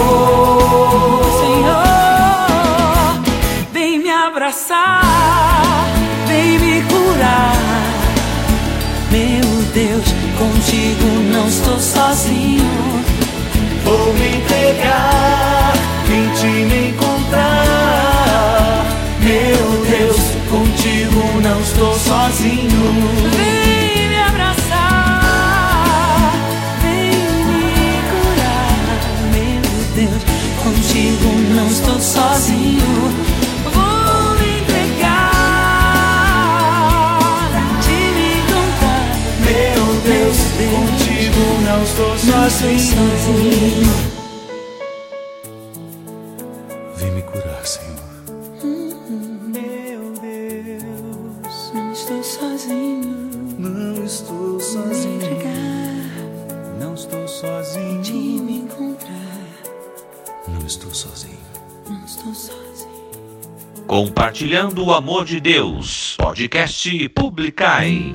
[1.40, 3.20] Senhor,
[3.72, 5.86] vem me abraçar,
[6.28, 7.56] vem me curar.
[9.10, 9.44] Meu
[9.74, 10.04] Deus,
[10.38, 13.02] contigo não estou sozinho.
[13.84, 15.72] Vou me entregar,
[16.08, 18.86] em ti me encontrar.
[19.20, 23.29] Meu Deus, contigo não estou sozinho.
[42.00, 43.90] estou sozinho.
[46.96, 48.00] Vem me curar, Senhor.
[49.52, 53.30] Meu Deus, não estou sozinho.
[53.58, 55.18] Não estou sozinho.
[55.18, 56.78] Me entregar.
[56.78, 58.02] Não estou sozinho.
[58.02, 59.10] De me encontrar.
[60.48, 61.38] Não estou sozinho.
[61.88, 62.90] Não estou sozinho.
[63.86, 66.16] Compartilhando o amor de Deus.
[66.16, 68.14] Podcast Publicai.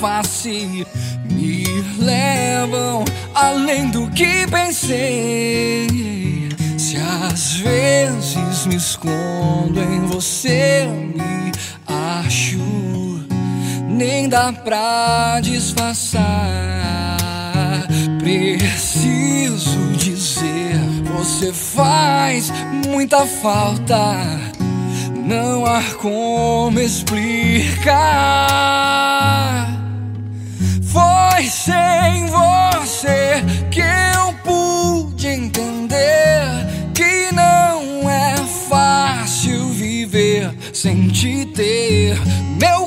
[0.00, 0.86] Face
[1.30, 1.64] me
[1.98, 6.48] levam além do que pensei.
[6.78, 11.52] Se às vezes me escondo em você, me
[11.86, 12.58] acho,
[13.88, 16.24] nem dá pra disfarçar.
[18.18, 20.78] Preciso dizer,
[21.16, 22.52] você faz
[22.86, 24.14] muita falta.
[25.26, 27.94] Não há como explicar.
[31.44, 36.40] Foi sem você que eu pude entender
[36.94, 38.34] que não é
[38.66, 42.16] fácil viver sem te ter.
[42.58, 42.83] Meu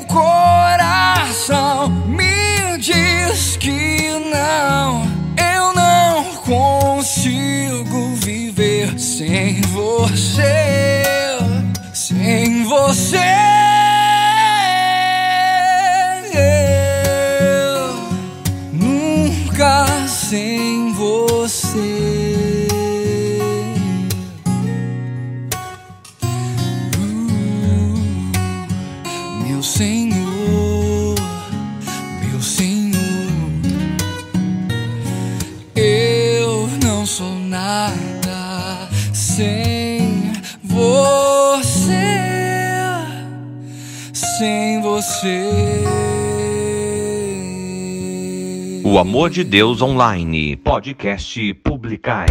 [48.90, 52.24] O Amor de Deus Online, podcast Publicai.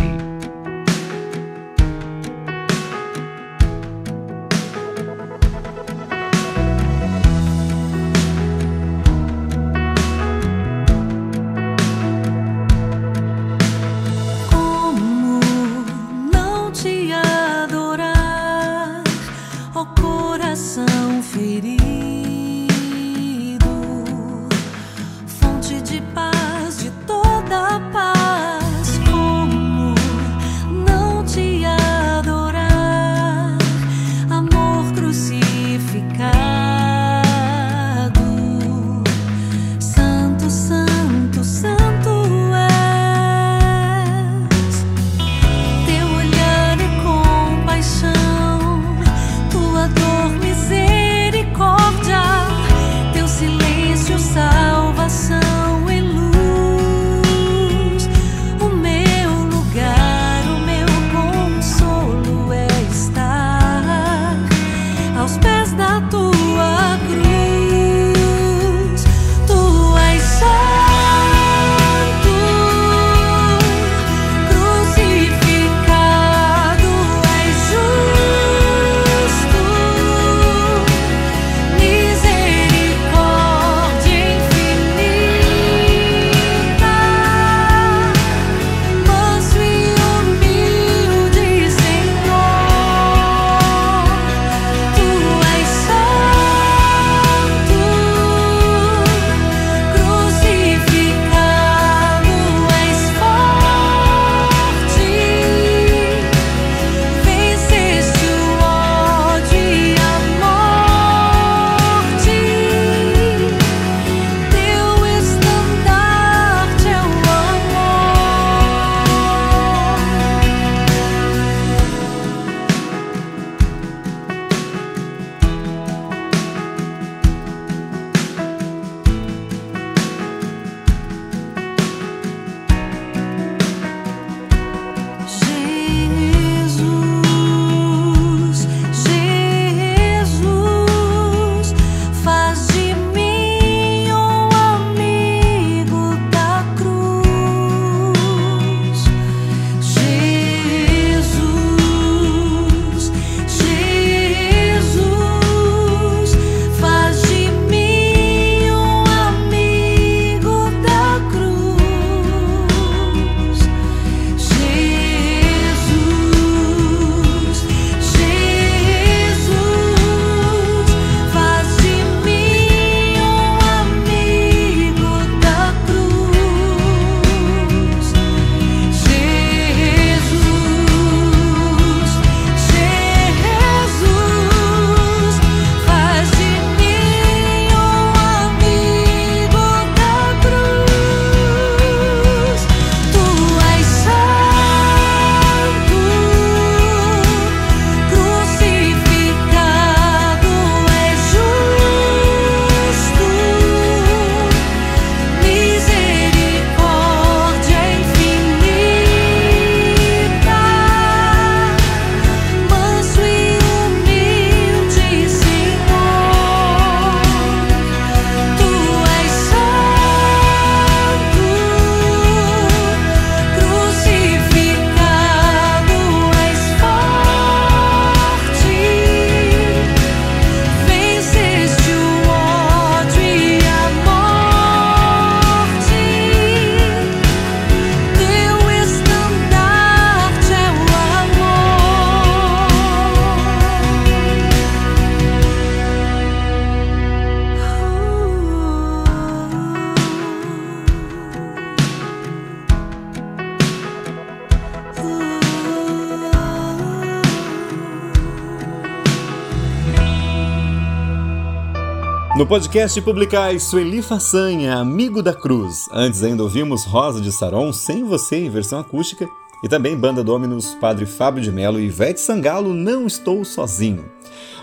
[262.37, 265.89] No podcast Publicais, Sueli Façanha, Amigo da Cruz.
[265.91, 269.27] Antes ainda ouvimos Rosa de Saron, Sem Você, em versão acústica.
[269.63, 274.05] E também Banda Dominus, Padre Fábio de Mello e Ivete Sangalo, Não Estou Sozinho.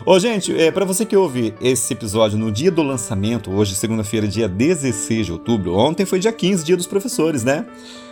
[0.07, 4.29] Ô, gente, é, para você que ouve esse episódio no dia do lançamento, hoje, segunda-feira,
[4.29, 7.67] dia 16 de outubro, ontem foi dia 15, dia dos professores, né?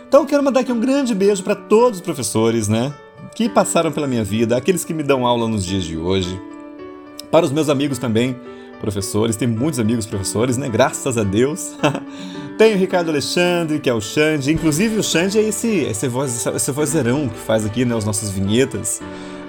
[0.05, 2.93] Então, quero mandar aqui um grande beijo para todos os professores, né?
[3.33, 6.37] Que passaram pela minha vida, aqueles que me dão aula nos dias de hoje.
[7.31, 8.35] Para os meus amigos também,
[8.83, 10.67] professores, tem muitos amigos professores, né?
[10.67, 11.71] Graças a Deus.
[12.57, 14.51] tem o Ricardo Alexandre, que é o Xande.
[14.51, 18.29] Inclusive, o Xande é esse, esse, voz, esse vozeirão que faz aqui né, as nossas
[18.29, 19.01] vinhetas.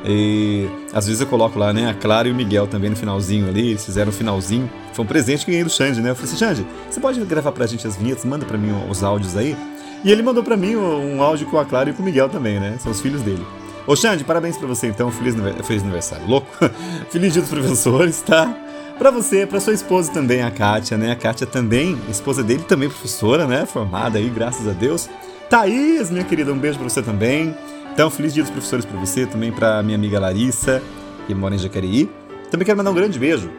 [0.07, 3.49] E às vezes eu coloco lá, né, a Clara e o Miguel também no finalzinho
[3.49, 4.71] ali, eles fizeram o um finalzinho.
[4.93, 6.11] Foi um presente que ganhei do Xande, né?
[6.11, 9.03] Eu falei assim, Xande, você pode gravar pra gente as vinhetas, manda pra mim os
[9.03, 9.57] áudios aí?
[10.05, 12.61] E ele mandou pra mim um áudio com a Clara e com o Miguel também,
[12.61, 12.77] né?
[12.79, 13.45] São os filhos dele.
[13.85, 15.35] Ô Xande, parabéns pra você então, feliz,
[15.67, 16.47] feliz aniversário, louco.
[17.11, 18.64] feliz dia dos professores, tá?
[18.99, 21.11] Para você, para sua esposa também, a Kátia, né?
[21.11, 23.67] A Kátia também, esposa dele, também professora, né?
[23.67, 25.11] Formada aí, graças a Deus.
[25.51, 27.55] Thaís, minha querida, um beijo para você também.
[27.93, 30.81] Então, feliz dia dos professores para você, também para minha amiga Larissa,
[31.27, 32.09] que mora em Jacareí.
[32.51, 33.51] Também quero mandar um grande beijo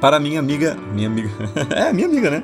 [0.00, 1.30] para minha amiga, minha amiga,
[1.74, 2.42] é, minha amiga, né?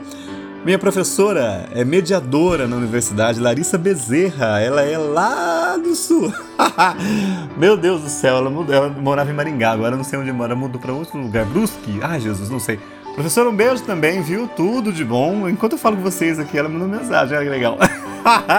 [0.65, 4.61] Minha professora é mediadora na universidade, Larissa Bezerra.
[4.61, 6.33] Ela é lá do sul.
[7.59, 10.55] Meu Deus do céu, ela, mudou, ela morava em Maringá, agora não sei onde mora,
[10.55, 11.45] mudou para outro lugar.
[11.47, 11.99] Brusque?
[12.01, 12.79] Ai, Jesus, não sei.
[13.13, 14.47] Professora, um beijo também, viu?
[14.47, 15.49] Tudo de bom.
[15.49, 17.77] Enquanto eu falo com vocês aqui, ela mandou mensagem, olha que legal.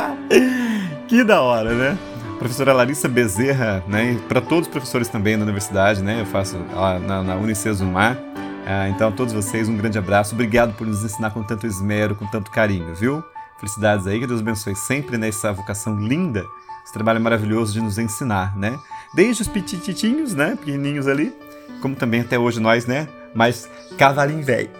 [1.07, 1.97] que da hora, né?
[2.37, 4.19] Professora Larissa Bezerra, né?
[4.27, 6.19] Para todos os professores também da universidade, né?
[6.19, 8.17] Eu faço lá na, na Unicesumar.
[8.65, 10.33] Ah, então, a todos vocês, um grande abraço.
[10.33, 13.23] Obrigado por nos ensinar com tanto esmero, com tanto carinho, viu?
[13.57, 16.45] Felicidades aí, que Deus abençoe sempre nessa vocação linda,
[16.83, 18.79] esse trabalho maravilhoso de nos ensinar, né?
[19.13, 20.55] Desde os petititinhos, né?
[20.55, 21.33] Pequenininhos ali,
[21.81, 23.07] como também até hoje nós, né?
[23.33, 24.69] Mas cavalinho velho.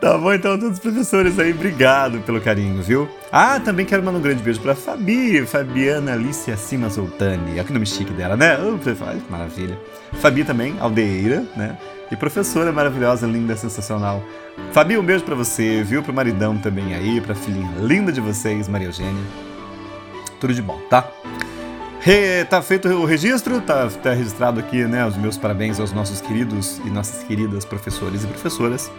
[0.00, 3.08] tá bom, então, todos os professores aí, obrigado pelo carinho, viu?
[3.32, 7.52] Ah, também quero mandar um grande beijo pra Fabi, Fabiana Alicia Cima Zoltani.
[7.52, 8.56] Olha que nome chique dela, né?
[8.58, 8.94] Oh, que
[9.30, 9.78] maravilha.
[10.20, 11.76] Fabi também, aldeira, né?
[12.10, 14.22] E professora maravilhosa, linda, sensacional.
[14.72, 16.02] Fabi, um beijo para você, viu?
[16.02, 19.24] Pro maridão também aí, pra filhinha linda de vocês, Maria Eugênia.
[20.38, 21.08] Tudo de bom, tá?
[22.50, 25.06] Tá feito o registro, tá, tá registrado aqui, né?
[25.06, 28.90] Os meus parabéns aos nossos queridos e nossas queridas professores e professoras.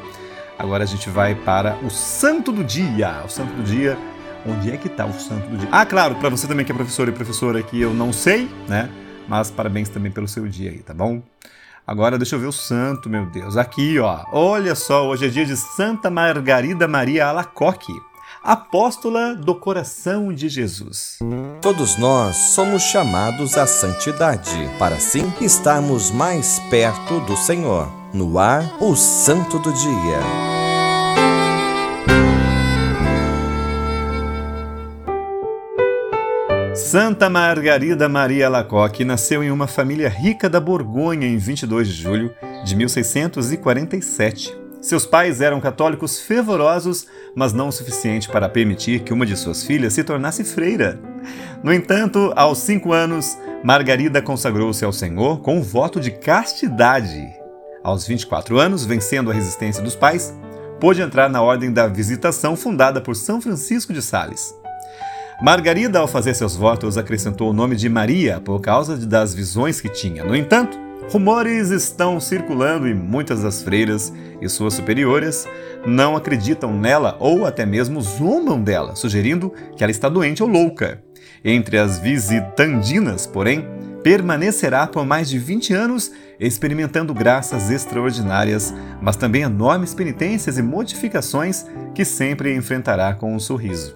[0.57, 3.21] Agora a gente vai para o santo do dia.
[3.25, 3.97] O santo do dia.
[4.45, 5.67] Onde é que tá o santo do dia?
[5.69, 8.89] Ah, claro, para você também que é professor e professora que eu não sei, né?
[9.27, 11.21] Mas parabéns também pelo seu dia aí, tá bom?
[11.85, 13.57] Agora deixa eu ver o santo, meu Deus.
[13.57, 14.23] Aqui, ó.
[14.31, 17.93] Olha só, hoje é dia de Santa Margarida Maria Alacoque,
[18.41, 21.19] apóstola do coração de Jesus.
[21.61, 27.91] Todos nós somos chamados à santidade, para assim estarmos mais perto do Senhor.
[28.13, 30.53] No ar, o santo do dia.
[36.75, 42.33] Santa Margarida Maria Alacoque nasceu em uma família rica da Borgonha em 22 de julho
[42.63, 44.62] de 1647.
[44.83, 49.63] Seus pais eram católicos fervorosos, mas não o suficiente para permitir que uma de suas
[49.63, 50.99] filhas se tornasse freira.
[51.63, 57.25] No entanto, aos cinco anos, Margarida consagrou-se ao Senhor com um voto de castidade.
[57.81, 60.37] Aos 24 anos, vencendo a resistência dos pais,
[60.81, 64.53] pôde entrar na Ordem da Visitação fundada por São Francisco de Sales.
[65.41, 69.87] Margarida, ao fazer seus votos, acrescentou o nome de Maria por causa das visões que
[69.87, 70.25] tinha.
[70.25, 70.77] No entanto,
[71.11, 75.47] rumores estão circulando e muitas das freiras e suas superiores
[75.85, 81.03] não acreditam nela ou até mesmo zombam dela, sugerindo que ela está doente ou louca.
[81.43, 83.67] Entre as visitandinas, porém,
[84.03, 91.65] permanecerá por mais de 20 anos experimentando graças extraordinárias, mas também enormes penitências e modificações
[91.95, 93.95] que sempre enfrentará com um sorriso.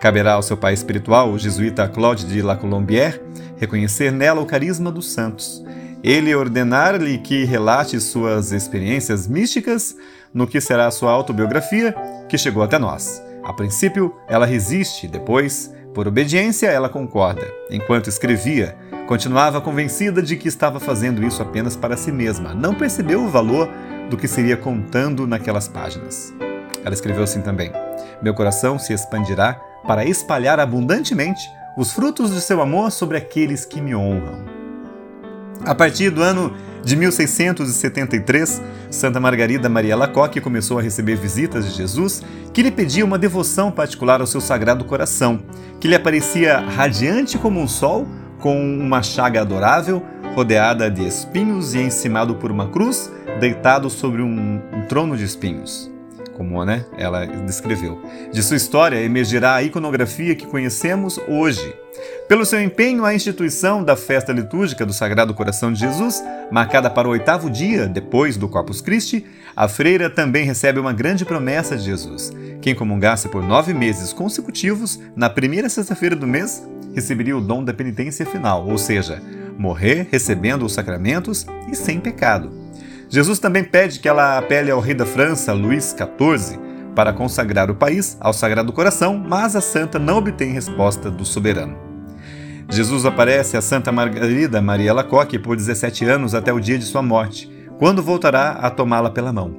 [0.00, 3.20] Caberá ao seu pai espiritual, o jesuíta Claude de La Colombière,
[3.58, 5.62] reconhecer nela o carisma dos santos.
[6.02, 9.94] Ele ordenar-lhe que relate suas experiências místicas
[10.32, 11.94] no que será sua autobiografia,
[12.28, 13.22] que chegou até nós.
[13.44, 17.46] A princípio, ela resiste, depois, por obediência, ela concorda.
[17.70, 18.76] Enquanto escrevia,
[19.06, 22.54] continuava convencida de que estava fazendo isso apenas para si mesma.
[22.54, 23.68] Não percebeu o valor
[24.08, 26.32] do que seria contando naquelas páginas.
[26.82, 27.72] Ela escreveu assim também:
[28.22, 29.54] Meu coração se expandirá
[29.86, 31.42] para espalhar abundantemente
[31.76, 34.60] os frutos de seu amor sobre aqueles que me honram.
[35.64, 36.52] A partir do ano
[36.82, 43.06] de 1673, Santa Margarida Maria Lacoque começou a receber visitas de Jesus que lhe pediam
[43.06, 45.42] uma devoção particular ao seu sagrado coração,
[45.78, 48.06] que lhe aparecia radiante como um sol,
[48.38, 50.02] com uma chaga adorável,
[50.34, 55.89] rodeada de espinhos e encimado por uma cruz, deitado sobre um, um trono de espinhos
[56.40, 58.00] como né, ela descreveu.
[58.32, 61.74] De sua história emergirá a iconografia que conhecemos hoje.
[62.26, 67.06] Pelo seu empenho, a instituição da festa litúrgica do Sagrado Coração de Jesus, marcada para
[67.06, 71.84] o oitavo dia depois do Corpus Christi, a freira também recebe uma grande promessa de
[71.84, 72.32] Jesus.
[72.62, 77.74] Quem comungasse por nove meses consecutivos, na primeira sexta-feira do mês, receberia o dom da
[77.74, 79.22] penitência final, ou seja,
[79.58, 82.59] morrer recebendo os sacramentos e sem pecado.
[83.10, 86.56] Jesus também pede que ela apele ao rei da França, Luís XIV,
[86.94, 91.76] para consagrar o país ao Sagrado Coração, mas a santa não obtém resposta do soberano.
[92.68, 97.02] Jesus aparece a Santa Margarida Maria Lacoque por 17 anos até o dia de sua
[97.02, 97.50] morte,
[97.80, 99.56] quando voltará a tomá-la pela mão.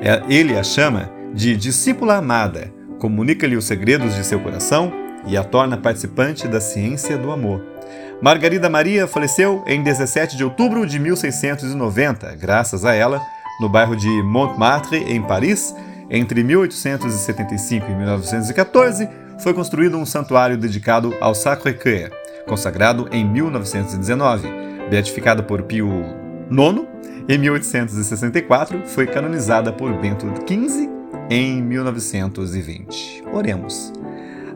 [0.00, 4.92] É, ele a chama de discípula amada, comunica-lhe os segredos de seu coração
[5.26, 7.71] e a torna participante da ciência do amor.
[8.22, 13.20] Margarida Maria faleceu em 17 de outubro de 1690, graças a ela,
[13.60, 15.74] no bairro de Montmartre, em Paris,
[16.08, 19.08] entre 1875 e 1914,
[19.40, 22.12] foi construído um santuário dedicado ao Sacré-Cœur,
[22.46, 24.48] consagrado em 1919.
[24.88, 25.88] Beatificada por Pio
[26.48, 26.86] IX,
[27.28, 30.88] em 1864, foi canonizada por Bento XV
[31.28, 33.24] em 1920.
[33.32, 33.92] Oremos.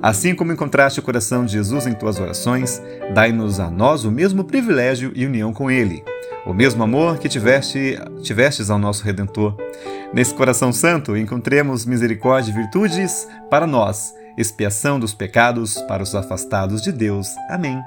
[0.06, 2.80] Assim como encontraste o coração de Jesus em tuas orações,
[3.12, 6.04] dai-nos a nós o mesmo privilégio e união com Ele,
[6.46, 9.56] o mesmo amor que tiveste, tivestes ao nosso Redentor.
[10.14, 16.82] Nesse coração santo, encontremos misericórdia e virtudes para nós, expiação dos pecados para os afastados
[16.82, 17.26] de Deus.
[17.50, 17.82] Amém.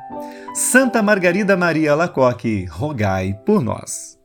[0.53, 4.20] Santa Margarida Maria Lacoque, rogai por nós.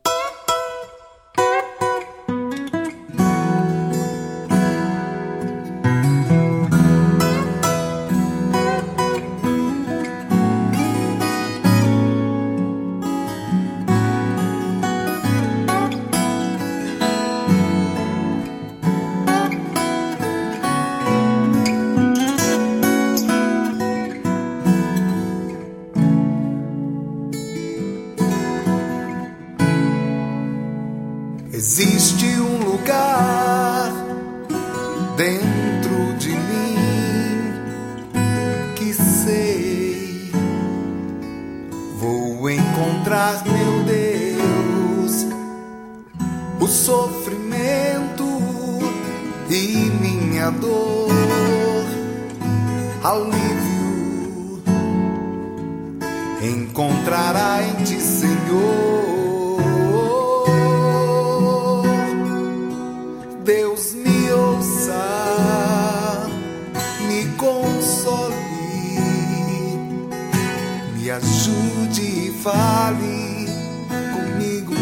[50.45, 51.09] Minha dor,
[53.03, 54.63] alívio
[56.41, 58.35] encontrará em ti, Senhor.
[63.43, 66.27] Deus me ouça,
[67.07, 68.35] me console,
[70.95, 73.47] me ajude e fale
[74.13, 74.75] comigo.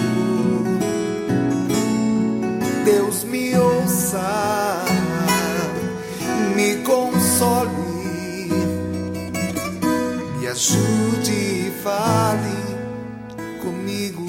[2.83, 4.52] Deus me ouça,
[10.53, 12.55] ajude e fale
[13.59, 14.23] comigo.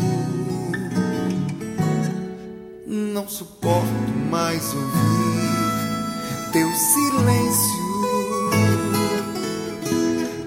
[2.87, 7.85] Não suporto mais ouvir teu silêncio.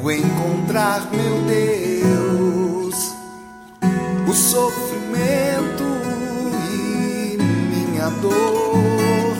[0.00, 3.14] vou encontrar meu Deus.
[4.26, 5.84] O sofrimento
[6.70, 9.36] e minha dor,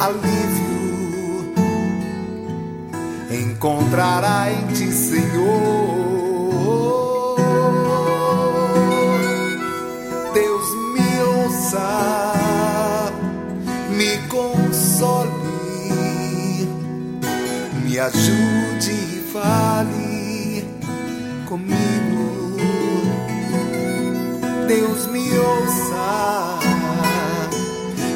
[0.00, 0.68] alívio
[3.30, 5.76] encontrará em ti, Senhor.
[10.32, 12.32] Deus me ouça,
[13.90, 15.28] me console,
[17.82, 20.64] me ajude fale
[21.48, 22.56] comigo.
[24.66, 26.58] Deus me ouça,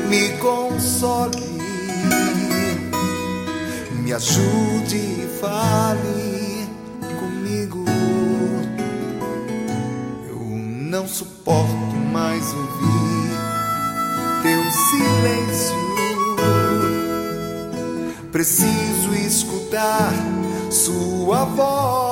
[0.09, 1.61] me console,
[4.03, 6.69] me ajude e fale
[7.21, 7.85] comigo.
[10.29, 10.41] Eu
[10.91, 13.33] não suporto mais ouvir
[14.43, 15.83] teu silêncio.
[18.33, 20.11] Preciso escutar
[20.73, 22.12] sua voz.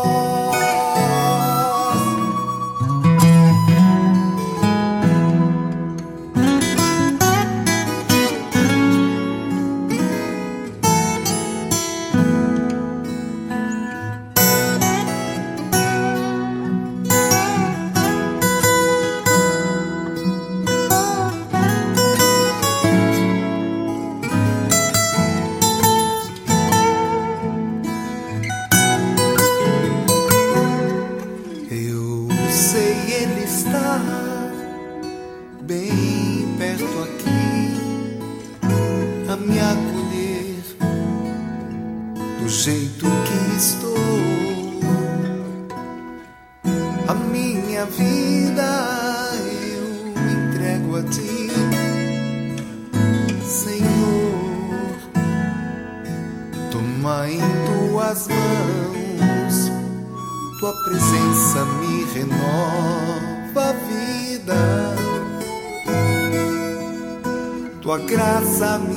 [68.63, 68.90] I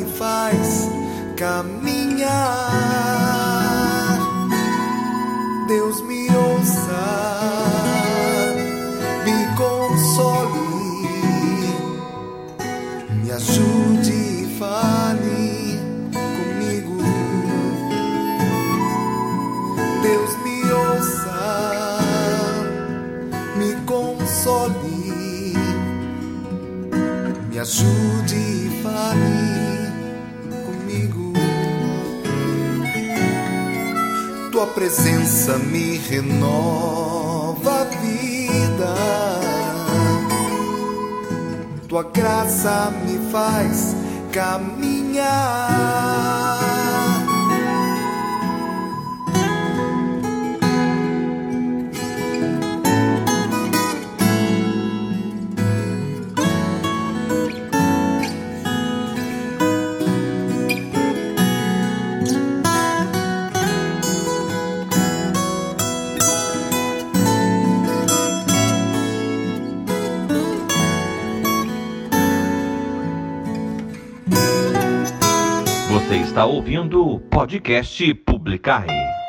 [77.43, 79.22] Podcast Publicar.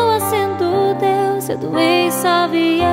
[0.00, 2.86] pessoa sendo Deus, eu doei sabia.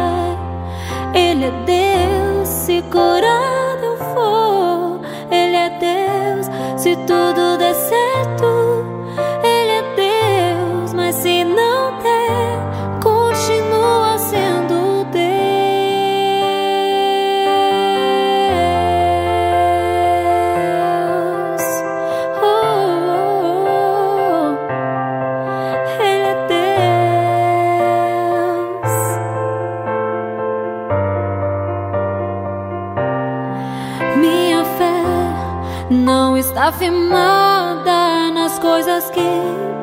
[1.14, 1.32] É.
[1.32, 5.01] Ele é Deus, se curado eu for,
[5.32, 6.47] Ele é Deus,
[6.80, 7.57] se tudo
[36.68, 39.22] afirmada nas coisas que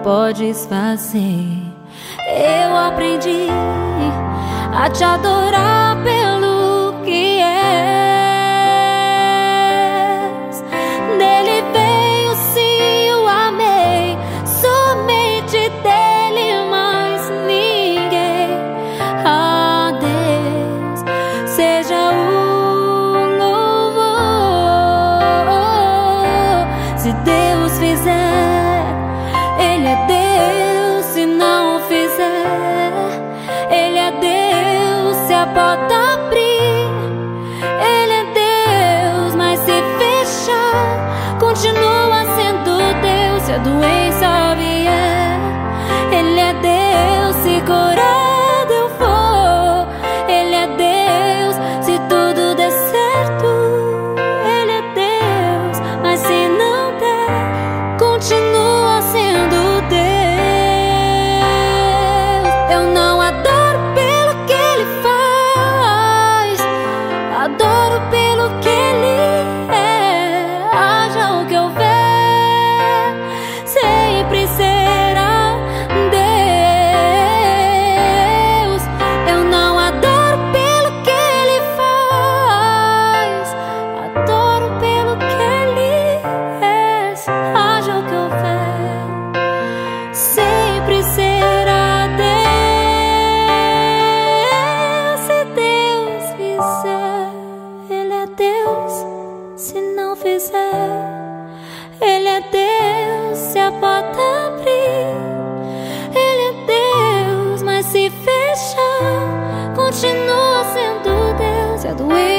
[0.03, 1.47] podes fazer.
[2.29, 3.49] Eu aprendi
[4.75, 5.94] a te adorar.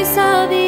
[0.06, 0.65] sabía.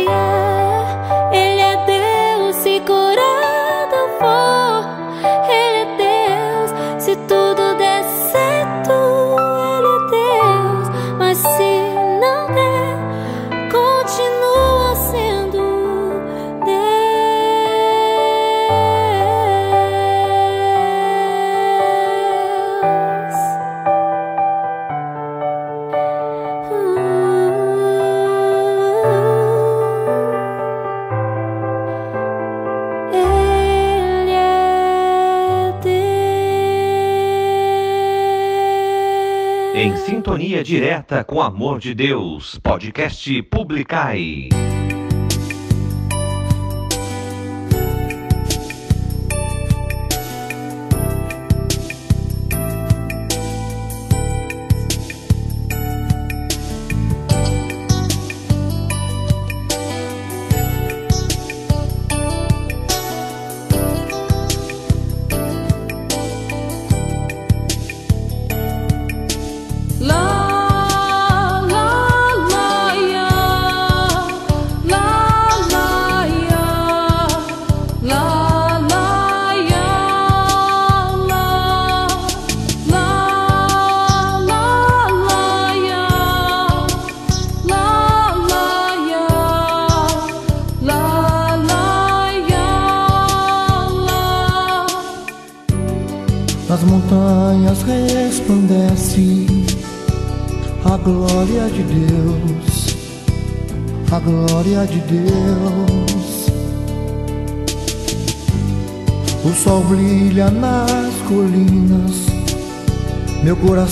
[41.08, 42.60] Direta com amor de Deus.
[42.60, 44.50] Podcast Publicai.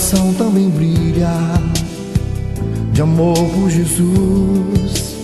[0.05, 1.31] Coração também brilha
[2.91, 5.15] de amor por Jesus.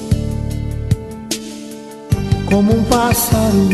[2.48, 3.70] Como um pássaro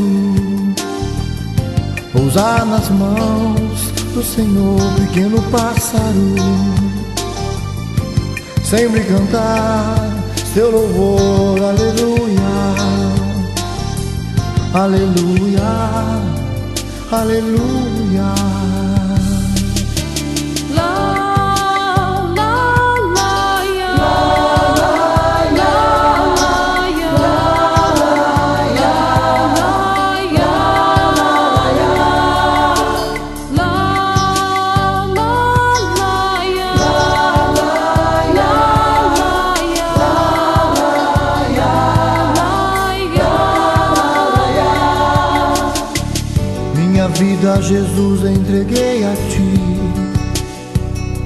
[2.12, 6.36] pousar nas mãos do Senhor, pequeno pássaro,
[8.66, 9.96] sempre cantar
[10.54, 12.42] seu louvor, aleluia,
[14.74, 15.62] aleluia,
[17.12, 18.67] aleluia.
[47.62, 49.98] Jesus, entreguei a ti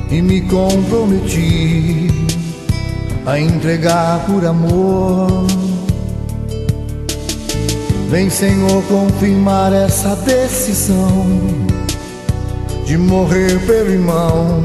[0.10, 2.08] e me comprometi
[3.26, 5.46] a entregar por amor.
[8.10, 11.28] Vem, Senhor, confirmar essa decisão
[12.86, 14.64] de morrer pelo irmão,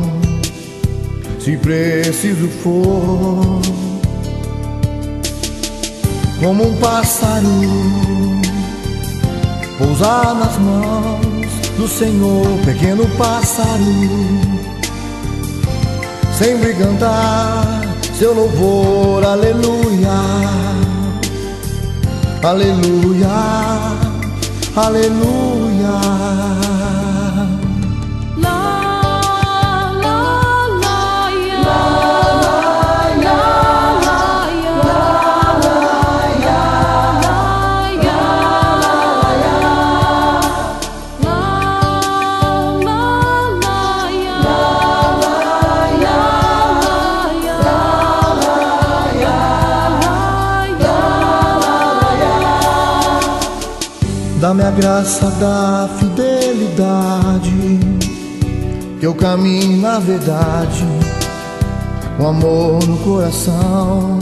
[1.38, 3.60] se preciso for.
[6.40, 7.46] Como um pássaro
[9.78, 11.35] pousar nas mãos
[11.76, 13.84] do Senhor, pequeno pássaro,
[16.38, 17.82] sempre cantar
[18.18, 20.10] seu louvor, aleluia,
[22.42, 23.28] aleluia,
[24.74, 25.55] aleluia.
[54.66, 57.52] A graça da fidelidade,
[58.98, 60.84] que eu caminhe na verdade,
[62.16, 64.18] com amor no coração,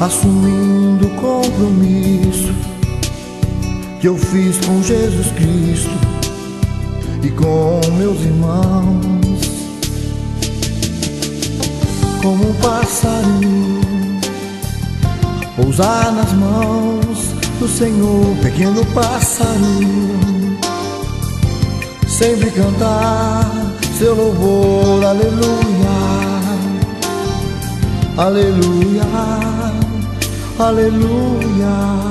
[0.00, 2.54] assumindo o compromisso
[4.00, 5.90] que eu fiz com Jesus Cristo
[7.22, 9.40] e com meus irmãos,
[12.22, 13.87] como um passarinho
[15.58, 19.58] pousar nas mãos do Senhor, pequeno pássaro,
[22.06, 23.44] sempre cantar
[23.98, 25.98] seu louvor, aleluia,
[28.16, 29.02] aleluia,
[30.60, 32.07] aleluia.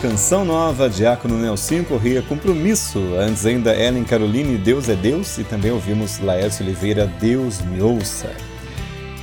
[0.00, 3.00] Canção Nova, Diácono Nelson Corrêa, Compromisso.
[3.18, 5.38] Antes ainda Ellen Caroline, Deus é Deus.
[5.38, 8.30] E também ouvimos Laércio Oliveira, Deus me ouça.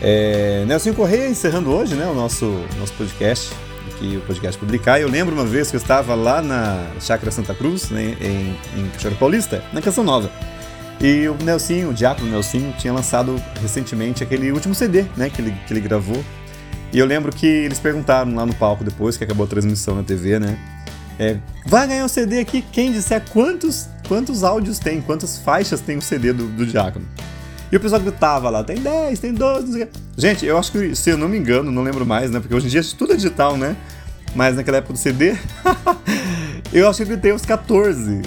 [0.01, 2.45] É, Nelson Corrêa encerrando hoje né, o nosso,
[2.77, 3.53] nosso podcast,
[3.87, 4.99] aqui o podcast Publicar.
[4.99, 8.89] Eu lembro uma vez que eu estava lá na Chácara Santa Cruz, né, em, em
[8.89, 10.29] Cachoeira Paulista, na Canção Nova.
[10.99, 15.53] E o Nelson, o Diácono Nelson, tinha lançado recentemente aquele último CD né, que, ele,
[15.65, 16.21] que ele gravou
[16.95, 20.03] e eu lembro que eles perguntaram lá no palco depois que acabou a transmissão na
[20.03, 20.57] TV, né?
[21.17, 25.97] É, vai ganhar o CD aqui quem disser quantos, quantos áudios tem, quantas faixas tem
[25.97, 27.05] o CD do, do Diácono.
[27.71, 29.87] E o pessoal gritava lá, tem 10, tem 12,
[30.17, 32.39] Gente, eu acho que, se eu não me engano, não lembro mais, né?
[32.39, 33.75] Porque hoje em dia tudo é digital, né?
[34.35, 35.35] Mas naquela época do CD,
[36.71, 38.21] eu acho que eu gritei uns 14.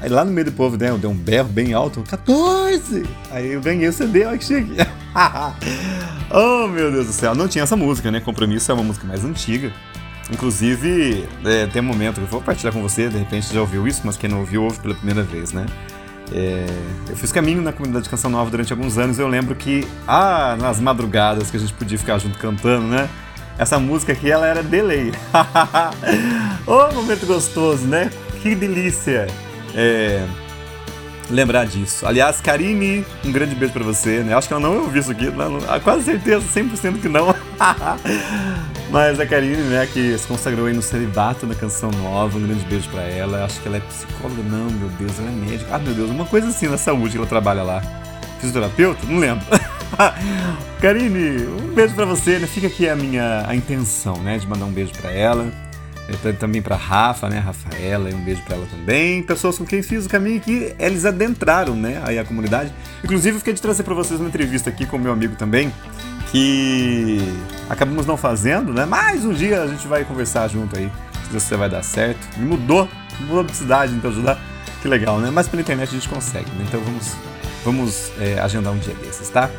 [0.00, 3.04] Aí lá no meio do povo, né, eu dei um berro bem alto, 14!
[3.30, 4.76] Aí eu ganhei o CD, olha que chique.
[6.30, 7.34] oh, meu Deus do céu.
[7.34, 8.20] Não tinha essa música, né?
[8.20, 9.72] Compromisso é uma música mais antiga.
[10.32, 13.86] Inclusive, é, tem um momento que eu vou partilhar com você, de repente já ouviu
[13.88, 15.66] isso, mas quem não ouviu, ouve pela primeira vez, né?
[16.32, 16.64] É,
[17.08, 20.56] eu fiz caminho na comunidade de Canção Nova durante alguns anos eu lembro que, ah,
[20.60, 23.08] nas madrugadas que a gente podia ficar junto cantando, né?
[23.58, 25.12] Essa música aqui, ela era delay.
[26.66, 28.10] oh, momento gostoso, né?
[28.40, 29.26] Que delícia!
[29.74, 30.24] É,
[31.28, 32.06] lembrar disso.
[32.06, 34.34] Aliás, Karine, um grande beijo para você, né?
[34.34, 37.34] Acho que ela não ouviu isso aqui, não, não, quase certeza, 100% que não.
[38.90, 42.64] Mas a Karine, né, que se consagrou aí no celibato na canção nova, um grande
[42.64, 43.44] beijo para ela.
[43.44, 45.70] Acho que ela é psicóloga, não, meu Deus, ela é médica.
[45.72, 47.82] Ah, meu Deus, uma coisa assim na saúde que ela trabalha lá.
[48.40, 49.06] Fisioterapeuta?
[49.06, 49.46] Não lembro.
[50.82, 52.48] Karine, um beijo para você, né?
[52.48, 55.52] Fica aqui a minha a intenção, né, de mandar um beijo para ela
[56.38, 59.22] também para Rafa, né, Rafaela, um beijo para ela também.
[59.22, 62.72] Pessoas com quem fiz o caminho que eles adentraram, né, aí a comunidade.
[63.04, 65.72] Inclusive, eu fiquei de trazer para vocês uma entrevista aqui com meu amigo também,
[66.30, 67.18] que
[67.68, 68.84] acabamos não fazendo, né?
[68.84, 70.90] Mas um dia a gente vai conversar junto aí,
[71.26, 72.20] se você vai dar certo.
[72.38, 72.88] Me mudou,
[73.20, 74.38] mudou de cidade, então ajudar.
[74.80, 75.30] Que legal, né?
[75.30, 76.64] Mas pela internet a gente consegue, né?
[76.68, 77.16] Então vamos,
[77.64, 79.50] vamos é, agendar um dia desses, tá?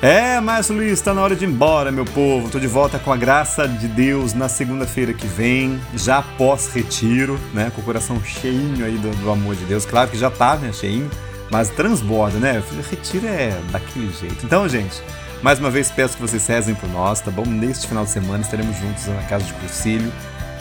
[0.00, 2.46] É, Márcio Luiz, está na hora de ir embora, meu povo.
[2.46, 7.72] Estou de volta com a graça de Deus na segunda-feira que vem, já pós-retiro, né?
[7.74, 9.84] Com o coração cheinho aí do, do, amor de Deus.
[9.84, 10.72] Claro que já tá, né?
[10.72, 11.10] Cheinho,
[11.50, 12.62] mas transborda, né?
[12.88, 14.46] Retiro é daquele jeito.
[14.46, 15.02] Então, gente,
[15.42, 17.46] mais uma vez peço que vocês rezem por nós, tá bom?
[17.46, 20.12] Neste final de semana estaremos juntos na casa de Crucílio.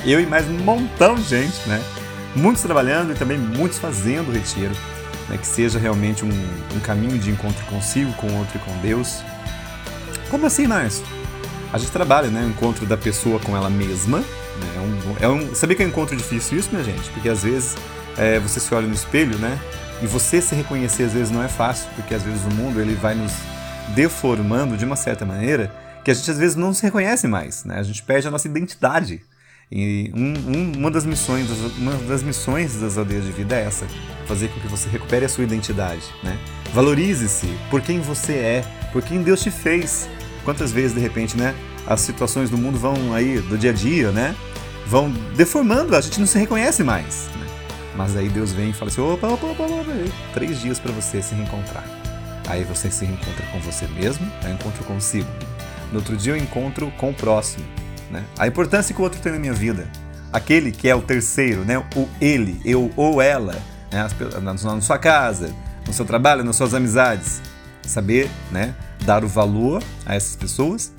[0.06, 1.82] Eu e mais um montão de gente, né?
[2.36, 4.74] Muitos trabalhando e também muitos fazendo o retiro
[5.28, 8.78] né, que seja realmente um, um, caminho de encontro consigo, com o outro e com
[8.80, 9.22] Deus.
[10.30, 11.04] Como assim, Márcio?
[11.74, 12.44] A gente trabalha, né?
[12.44, 14.20] O encontro da pessoa com ela mesma.
[14.20, 14.26] Né,
[14.76, 17.10] é um, é um, sabia que é um encontro difícil isso, minha gente?
[17.12, 17.76] Porque às vezes
[18.18, 19.60] é, você se olha no espelho, né?
[20.02, 22.94] E você se reconhecer às vezes não é fácil, porque às vezes o mundo ele
[22.94, 23.34] vai nos
[23.90, 25.72] deformando de uma certa maneira
[26.04, 27.80] que a gente às vezes não se reconhece mais, né?
[27.80, 29.22] A gente perde a nossa identidade.
[29.70, 33.86] E um, um, uma, das missões, uma das missões das aldeias de vida é essa:
[34.26, 36.04] fazer com que você recupere a sua identidade.
[36.24, 36.38] Né?
[36.74, 40.10] Valorize-se por quem você é, por quem Deus te fez.
[40.46, 41.54] Quantas vezes, de repente, né,
[41.86, 44.34] as situações do mundo vão aí, do dia a dia, né,
[44.86, 47.28] vão deformando, a gente não se reconhece mais.
[47.36, 47.48] Né?
[47.98, 49.92] Mas aí Deus vem e fala assim: opa, opa, opa, opa,
[50.34, 51.97] três dias para você se reencontrar.
[52.48, 55.30] Aí você se reencontra com você mesmo, eu encontro consigo.
[55.91, 57.65] No outro dia eu encontro com o próximo
[58.10, 58.24] né?
[58.38, 59.88] A importância que o outro tem na minha vida.
[60.32, 61.78] Aquele que é o terceiro, né?
[61.95, 63.56] o ele, eu ou ela,
[63.91, 64.07] né?
[64.41, 65.53] na sua casa,
[65.86, 67.41] no seu trabalho, nas suas amizades.
[67.82, 68.76] Saber né?
[69.06, 70.91] dar o valor a essas pessoas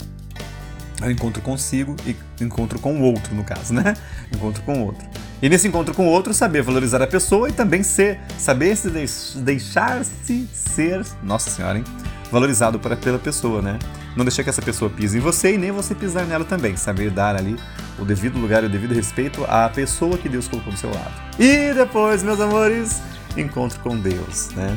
[1.00, 3.94] eu encontro consigo e encontro com o outro, no caso, né?
[4.34, 5.06] Encontro com o outro.
[5.40, 8.90] E nesse encontro com o outro, saber valorizar a pessoa e também ser, saber se
[9.36, 11.84] deixar-se ser, nossa senhora, hein?
[12.30, 13.78] Valorizado pela pessoa, né?
[14.16, 16.76] Não deixar que essa pessoa pise em você e nem você pisar nela também.
[16.76, 17.56] Saber dar ali
[17.98, 21.12] o devido lugar e o devido respeito à pessoa que Deus colocou do seu lado.
[21.38, 23.00] E depois, meus amores,
[23.36, 24.76] encontro com Deus, né?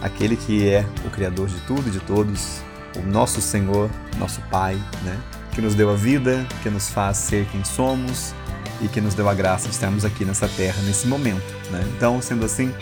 [0.00, 2.62] Aquele que é o Criador de tudo e de todos,
[2.96, 5.18] o nosso Senhor, nosso Pai, né?
[5.50, 8.32] Que nos deu a vida, que nos faz ser quem somos
[8.82, 11.84] e que nos deu a graça de estarmos aqui nessa terra nesse momento, né?
[11.96, 12.72] Então, sendo assim,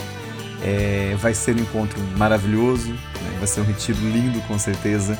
[0.62, 3.36] é, vai ser um encontro maravilhoso, né?
[3.38, 5.18] vai ser um retiro lindo com certeza.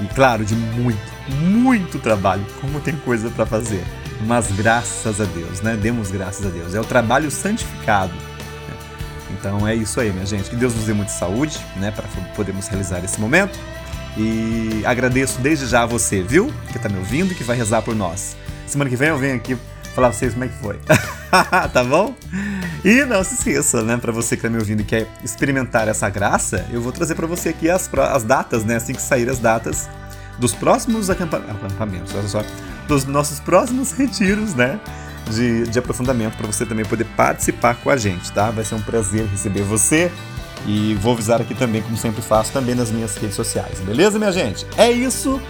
[0.00, 1.00] E claro, de muito,
[1.40, 3.84] muito trabalho, como tem coisa para fazer.
[4.26, 5.76] Mas graças a Deus, né?
[5.76, 6.74] Demos graças a Deus.
[6.74, 8.12] É o trabalho santificado.
[8.12, 8.76] Né?
[9.32, 10.50] Então é isso aí, minha gente.
[10.50, 11.90] Que Deus nos dê muita saúde, né?
[11.90, 12.04] Para
[12.34, 13.58] podermos realizar esse momento.
[14.16, 16.52] E agradeço desde já a você, viu?
[16.70, 18.36] Que está me ouvindo e que vai rezar por nós.
[18.66, 19.56] Semana que vem eu venho aqui
[19.98, 20.78] falar pra vocês como é que foi.
[21.72, 22.14] tá bom?
[22.84, 23.96] E não se esqueça, né?
[23.96, 27.26] Para você que tá me ouvindo e quer experimentar essa graça, eu vou trazer para
[27.26, 28.76] você aqui as, as datas, né?
[28.76, 29.88] Assim que sair as datas
[30.38, 32.44] dos próximos acampa acampamentos, olha só,
[32.86, 34.78] dos nossos próximos retiros, né?
[35.28, 38.50] De, de aprofundamento para você também poder participar com a gente, tá?
[38.50, 40.12] Vai ser um prazer receber você
[40.64, 44.32] e vou avisar aqui também, como sempre faço, também nas minhas redes sociais, beleza, minha
[44.32, 44.64] gente?
[44.76, 45.40] É isso.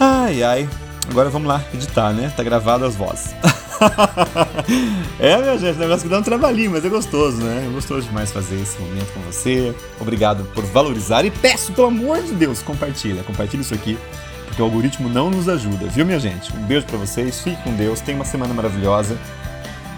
[0.00, 0.68] Ai, ai.
[1.08, 2.32] Agora vamos lá editar, né?
[2.36, 3.34] Tá gravado as vozes.
[5.18, 7.66] é, minha gente, negócio que dá um trabalhinho, mas é gostoso, né?
[7.66, 9.74] É gostoso demais fazer esse momento com você.
[9.98, 13.22] Obrigado por valorizar e peço, pelo amor de Deus, compartilha.
[13.22, 13.98] Compartilha isso aqui,
[14.46, 16.54] porque o algoritmo não nos ajuda, viu, minha gente?
[16.54, 19.16] Um beijo para vocês, fique com Deus, tenha uma semana maravilhosa,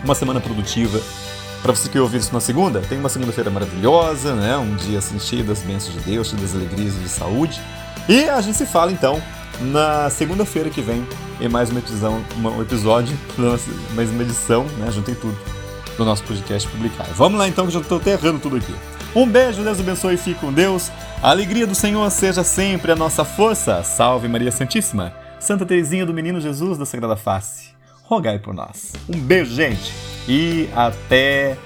[0.04, 1.00] uma semana produtiva.
[1.62, 4.56] Para você que ouvir isso na segunda, tenha uma segunda-feira maravilhosa, né?
[4.56, 7.60] Um dia assim, cheio das bênçãos de Deus, cheio das alegrias e de saúde.
[8.08, 9.22] E a gente se fala então
[9.62, 11.06] na segunda-feira que vem
[11.40, 13.16] em mais uma edição, um episódio,
[13.94, 14.90] mais uma edição, né?
[14.90, 15.36] Juntei tudo
[15.96, 17.06] do nosso podcast publicar.
[17.14, 18.74] Vamos lá então, que já estou até errando tudo aqui.
[19.14, 20.90] Um beijo, Deus abençoe e fique com Deus.
[21.22, 23.82] A alegria do Senhor seja sempre a nossa força.
[23.82, 25.12] Salve Maria Santíssima.
[25.38, 27.72] Santa Teresinha do Menino Jesus da Sagrada Face.
[28.04, 28.92] Rogai por nós.
[29.08, 29.92] Um beijo, gente.
[30.26, 31.58] E até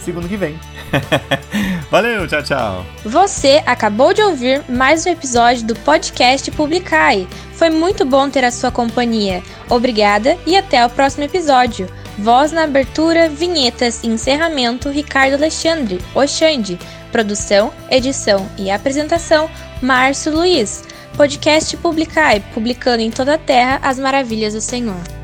[0.00, 0.56] segundo que vem.
[1.90, 2.86] Valeu, tchau, tchau.
[3.04, 7.26] Você acabou de ouvir mais um episódio do podcast Publicai.
[7.54, 9.42] Foi muito bom ter a sua companhia.
[9.68, 11.88] Obrigada e até o próximo episódio.
[12.18, 16.78] Voz na abertura, vinhetas e encerramento Ricardo Alexandre, Oxande.
[17.12, 19.48] Produção, edição e apresentação
[19.80, 20.84] Márcio Luiz.
[21.16, 25.15] Podcast Publicai, publicando em toda a terra as maravilhas do Senhor.